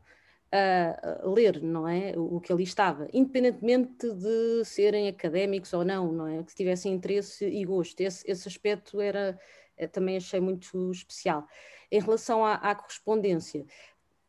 [0.53, 2.13] uh, ler, não é?
[2.17, 6.43] O, que ali estava, independentemente de serem académicos ou não, não é?
[6.43, 8.01] Que tivessem interesse e gosto.
[8.01, 9.39] Esse, esse aspecto era,
[9.77, 11.47] eh, também achei muito especial.
[11.91, 13.65] Em relação à, à correspondência,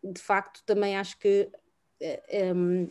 [0.04, 1.50] de facto, também acho que.
[2.56, 2.88] Um, eh,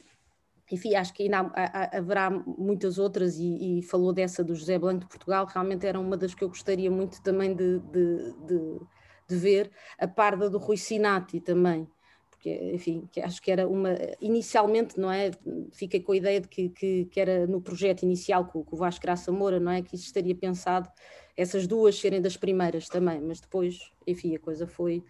[0.70, 1.53] enfim, acho que ainda
[1.93, 6.16] haverá muitas outras, e, e, falou dessa do José Blanco de Portugal, realmente era uma
[6.16, 8.80] das que eu gostaria muito também de, de, de,
[9.28, 11.87] de ver, a parda do Rui Sinati também,
[12.43, 13.90] porque, enfim, que acho que era uma,
[14.20, 15.30] inicialmente, não é,
[15.70, 18.78] fiquei com a ideia de que, que, que era no projeto inicial com, com o
[18.80, 20.90] Vasco Graça Moura, não é, que isso estaria pensado
[21.36, 25.05] essas duas serem das primeiras também, mas depois, enfim, a coisa foi.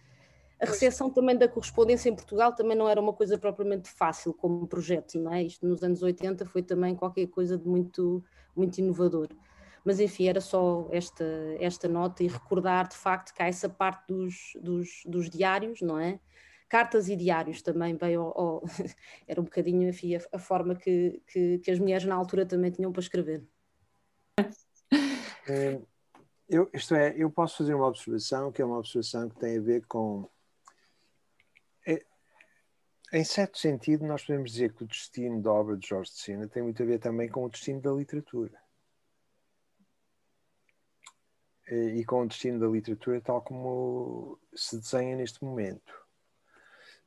[0.61, 4.67] A recepção também da correspondência em Portugal também não era uma coisa propriamente fácil como
[4.67, 5.41] projeto, não é?
[5.41, 8.23] Isto nos anos 80 foi também qualquer coisa de muito,
[8.55, 9.27] muito inovador.
[9.83, 11.25] Mas enfim, era só esta,
[11.59, 15.99] esta nota e recordar de facto que há essa parte dos, dos, dos diários, não
[15.99, 16.19] é?
[16.73, 18.63] Cartas e diários também bem ao, ao
[19.27, 22.71] era um bocadinho enfim, a, a forma que, que, que, as mulheres na altura também
[22.71, 23.47] tinham para escrever.
[25.47, 25.79] É,
[26.49, 29.61] eu, isto é, eu posso fazer uma observação que é uma observação que tem a
[29.61, 30.27] ver com.
[31.85, 32.03] É,
[33.13, 36.47] em certo sentido, nós podemos dizer que o destino da obra de Jorge de Sena
[36.47, 38.59] tem muito a ver também com o destino da literatura.
[41.69, 46.02] E com o destino da literatura tal como se desenha neste momento.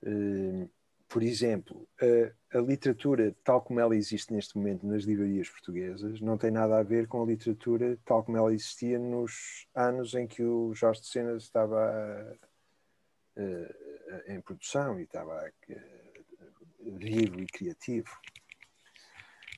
[0.07, 0.69] Eh,
[1.09, 6.37] por exemplo, a, a, literatura tal como ela existe neste momento nas livrarias portuguesas não
[6.39, 10.43] tem nada a ver com a literatura tal como ela existia nos anos em que
[10.43, 12.37] o Jorge de Sena estava
[13.37, 18.11] uh, em produção e estava uh, vivo e criativo.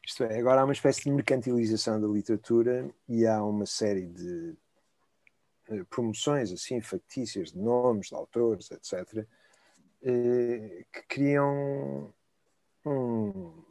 [0.06, 4.54] Isto é, agora há uma espécie de mercantilização da literatura e há uma série de
[5.70, 9.26] uh, promoções assim factícias de nomes, de autores, etc.,
[10.02, 12.12] eh, que criam
[12.84, 13.64] um,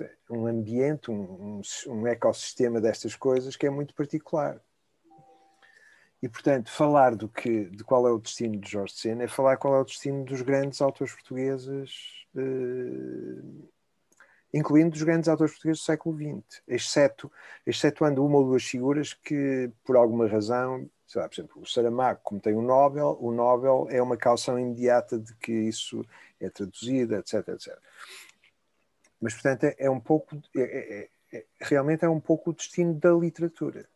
[0.00, 4.60] é, um ambiente, um, um, ecossistema destas coisas que é muito particular.
[6.20, 9.56] E, portanto, falar do que, de qual é o destino de Jorge Sena é falar
[9.56, 13.68] qual é o destino dos grandes autores portugueses, eh,
[14.52, 17.30] incluindo os grandes autores portugueses do século XX, exceto,
[17.64, 22.20] excetuando uma ou duas figuras que, por alguma razão, sei lá, por exemplo, o Saramago,
[22.22, 26.04] como tem o Nobel, o Nobel é uma calção imediata de que isso
[26.38, 27.78] é traduzido, etc, etc.
[29.18, 32.94] Mas, portanto, é, é um pouco, é, é, é, realmente é um pouco o destino
[32.94, 33.88] da literatura.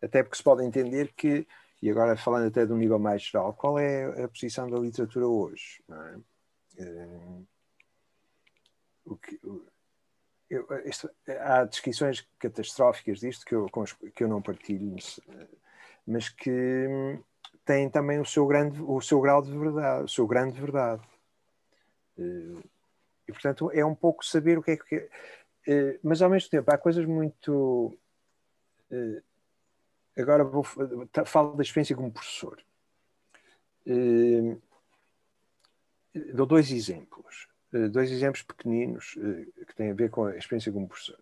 [0.00, 1.46] Até porque se pode entender que,
[1.80, 5.26] e agora falando até de um nível mais geral, qual é a posição da literatura
[5.26, 5.82] hoje?
[5.90, 6.82] É?
[6.82, 7.40] Eh,
[9.06, 9.40] o que,
[10.50, 11.10] eu, isto,
[11.40, 13.66] há descrições catastróficas disto que eu,
[14.14, 14.96] que eu não partilho,
[16.08, 17.22] mas que hum,
[17.64, 21.02] tem também o seu grande o seu grau de verdade o seu grande verdade.
[22.18, 22.62] Eh,
[23.28, 25.10] e portanto é um pouco saber o que é que
[25.66, 27.96] é, mas ao mesmo tempo há coisas muito
[28.90, 29.22] eh,
[30.16, 32.58] agora vou falo da experiência como professor.
[36.34, 37.48] Dou dois exemplos
[37.92, 39.12] dois exemplos pequeninos
[39.66, 41.18] que têm a ver com a experiência como professor.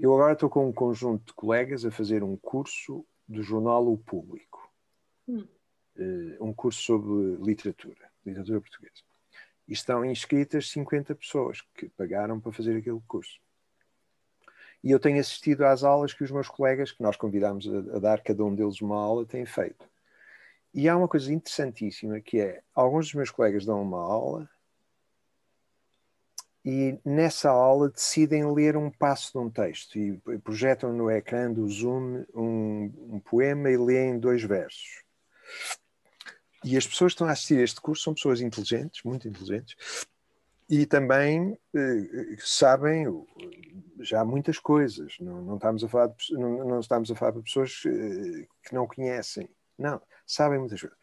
[0.00, 3.98] Eu agora estou com um conjunto de colegas a fazer um curso do jornal O
[3.98, 4.70] Público,
[5.26, 5.46] hum.
[5.96, 9.02] uh, um curso sobre literatura, literatura portuguesa.
[9.66, 13.40] E estão inscritas 50 pessoas que pagaram para fazer aquele curso.
[14.82, 17.98] E eu tenho assistido às aulas que os meus colegas, que nós convidámos a, a
[17.98, 19.88] dar cada um deles uma aula, têm feito.
[20.74, 24.50] E há uma coisa interessantíssima que é, alguns dos meus colegas dão uma aula
[26.64, 31.68] e nessa aula decidem ler um passo de um texto e projetam no ecrã do
[31.68, 35.04] Zoom um, um poema e leem dois versos.
[36.64, 39.76] E as pessoas que estão a assistir a este curso são pessoas inteligentes, muito inteligentes,
[40.70, 43.06] e também eh, sabem
[44.00, 45.14] já muitas coisas.
[45.20, 48.74] Não, não, estamos a falar de, não, não, estamos a falar de pessoas eh, que
[48.74, 49.50] não conhecem.
[49.78, 50.98] Não, sabem muitas coisas.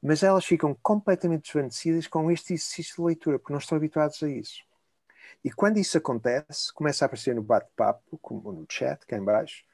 [0.00, 4.28] Mas elas ficam completamente desvanecidas com este exercício de leitura, porque não estão habituados a
[4.28, 4.62] isso.
[5.44, 9.64] E quando isso acontece, começa a aparecer no bate-papo, como no chat, cá em baixo,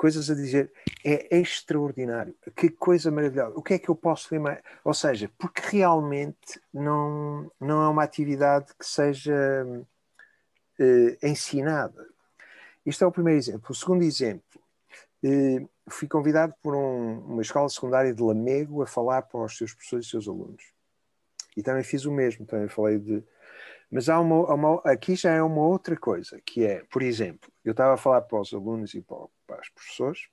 [0.00, 0.72] coisas a dizer,
[1.04, 4.60] é extraordinário, que coisa maravilhosa, o que é que eu posso ler mais?
[4.82, 9.66] Ou seja, porque realmente não, não é uma atividade que seja
[10.78, 12.06] eh, ensinada.
[12.86, 13.66] Isto é o primeiro exemplo.
[13.68, 14.62] O segundo exemplo,
[15.22, 19.74] eh, fui convidado por um, uma escola secundária de Lamego a falar para os seus
[19.74, 20.64] professores e seus alunos.
[21.54, 23.22] E também fiz o mesmo, também falei de
[23.90, 27.72] mas há uma, uma, aqui já é uma outra coisa, que é, por exemplo, eu
[27.72, 30.28] estava a falar para os alunos e para, para os professores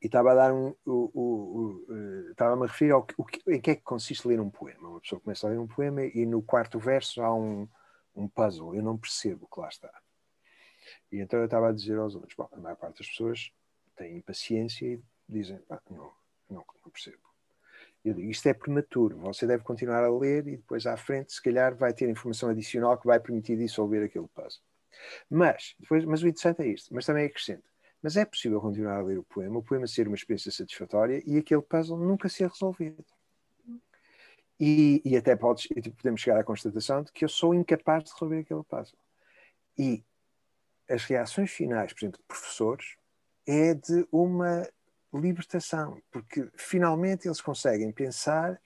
[0.00, 0.74] e estava a dar um.
[0.84, 4.88] O, eh, estava-me a referir ao o, em que é que consiste ler um poema.
[4.88, 7.68] Uma pessoa começa a ler um poema e no quarto verso há um,
[8.14, 8.74] um puzzle.
[8.74, 9.90] Eu não percebo o que lá está.
[11.10, 13.50] E então eu estava a dizer aos alunos: bom, a maior parte das pessoas
[13.96, 16.12] têm paciência e dizem: não,
[16.48, 17.18] não, não percebo.
[18.06, 21.42] Eu digo, isto é prematuro, você deve continuar a ler e depois à frente, se
[21.42, 24.62] calhar, vai ter informação adicional que vai permitir dissolver aquele puzzle.
[25.28, 27.68] Mas, depois, mas o interessante é isto, mas também acrescento.
[28.00, 31.36] Mas é possível continuar a ler o poema, o poema ser uma experiência satisfatória e
[31.36, 33.04] aquele puzzle nunca ser resolvido.
[34.60, 38.12] E, e até podes, e podemos chegar à constatação de que eu sou incapaz de
[38.12, 38.98] resolver aquele puzzle.
[39.76, 40.04] E
[40.88, 42.96] as reações finais, por exemplo, de professores,
[43.44, 44.64] é de uma
[45.20, 48.60] libertação, porque finalmente eles conseguem pensar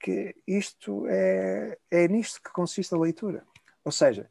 [0.00, 3.44] que isto é, é nisto que consiste a leitura.
[3.84, 4.30] Ou seja,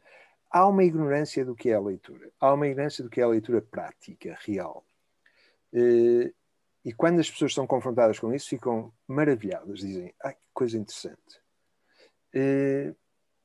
[0.50, 3.28] há uma ignorância do que é a leitura, há uma ignorância do que é a
[3.28, 4.86] leitura prática, real.
[5.74, 6.32] Eh,
[6.86, 11.42] e quando as pessoas são confrontadas com isso, ficam maravilhadas, dizem, ah, que coisa interessante.
[12.34, 12.94] Eh,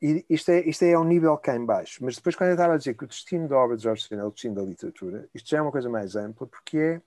[0.01, 2.05] e isto é, isto é ao nível cá em baixo.
[2.05, 4.23] Mas depois, quando eu estava a dizer que o destino da obra de Jorge Sena
[4.23, 7.03] é o destino da literatura, isto já é uma coisa mais ampla, porque é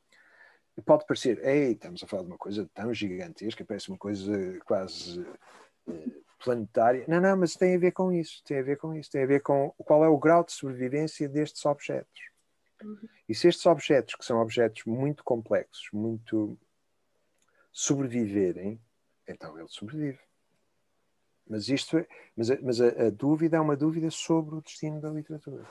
[0.81, 5.25] pode parecer, ei, estamos a falar de uma coisa tão gigantesca, parece uma coisa quase
[5.87, 6.09] eh,
[6.43, 7.05] planetária.
[7.07, 9.27] Não, não, mas tem a ver com isso, tem a ver com isso, tem a
[9.27, 12.21] ver com qual é o grau de sobrevivência destes objetos.
[13.27, 16.57] E se estes objetos, que são objetos muito complexos, muito
[17.71, 18.79] sobreviverem,
[19.27, 20.19] então ele sobrevive.
[21.47, 25.09] Mas isto é, mas, mas a, a dúvida é uma dúvida sobre o destino da
[25.09, 25.65] literatura.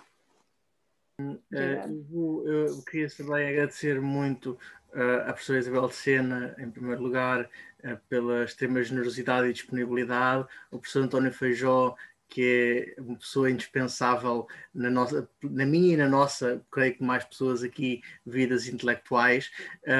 [1.21, 4.59] Uh, eu, eu, queria também agradecer muito
[4.93, 7.49] uh, à professora Isabel de Sena, em primeiro lugar,
[7.85, 11.95] uh, pela extrema generosidade e disponibilidade, o professor António Feijó,
[12.29, 17.25] que é uma pessoa indispensável na, nossa, na minha e na nossa, creio que mais
[17.25, 19.53] pessoas aqui, vidas intelectuais,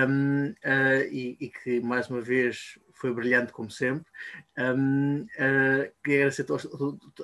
[0.09, 0.53] um,
[1.13, 4.07] e, e, que, mais uma vez, foi brilhante como sempre.
[4.57, 6.47] Um, uh, queria agradecer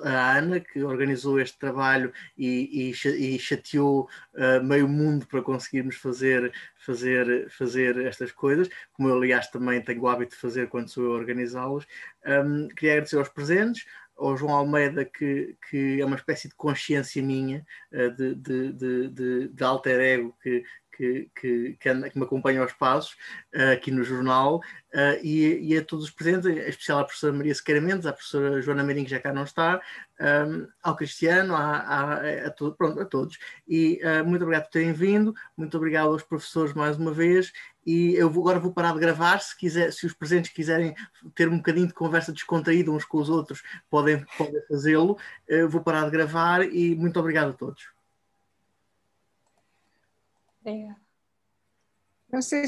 [0.03, 5.95] a Ana que organizou este trabalho e, e, e chateou uh, meio mundo para conseguirmos
[5.95, 10.89] fazer, fazer, fazer estas coisas, como eu aliás também tenho o hábito de fazer quando
[10.89, 11.85] sou eu a organizá-las.
[12.25, 13.85] Um, queria agradecer aos presentes,
[14.17, 18.73] ao João Almeida, que, que é uma espécie de consciência minha, uh, de, de,
[19.09, 20.63] de, de, alter ego que,
[21.01, 23.13] que, que, que, me acompanha aos passos
[23.55, 24.57] uh, aqui no jornal
[24.93, 28.13] uh, e, e, a todos os presentes, em especial à professora Maria Sequeira Mendes, à
[28.13, 29.81] professora Joana Meirinho, que já cá não está,
[30.19, 33.39] um, ao Cristiano, a, a, a, to, pronto, a todos.
[33.67, 37.51] E uh, muito obrigado por terem vindo, muito obrigado aos professores mais uma vez.
[37.83, 39.39] E eu vou, agora vou parar de gravar.
[39.39, 40.93] Se, quiser, se os presentes quiserem
[41.33, 45.17] ter um bocadinho de conversa descontraída uns com os outros, podem, podem fazê-lo.
[45.67, 48.00] Vou parar de gravar e muito obrigado a todos.
[50.65, 50.95] É.
[52.31, 52.67] Não sei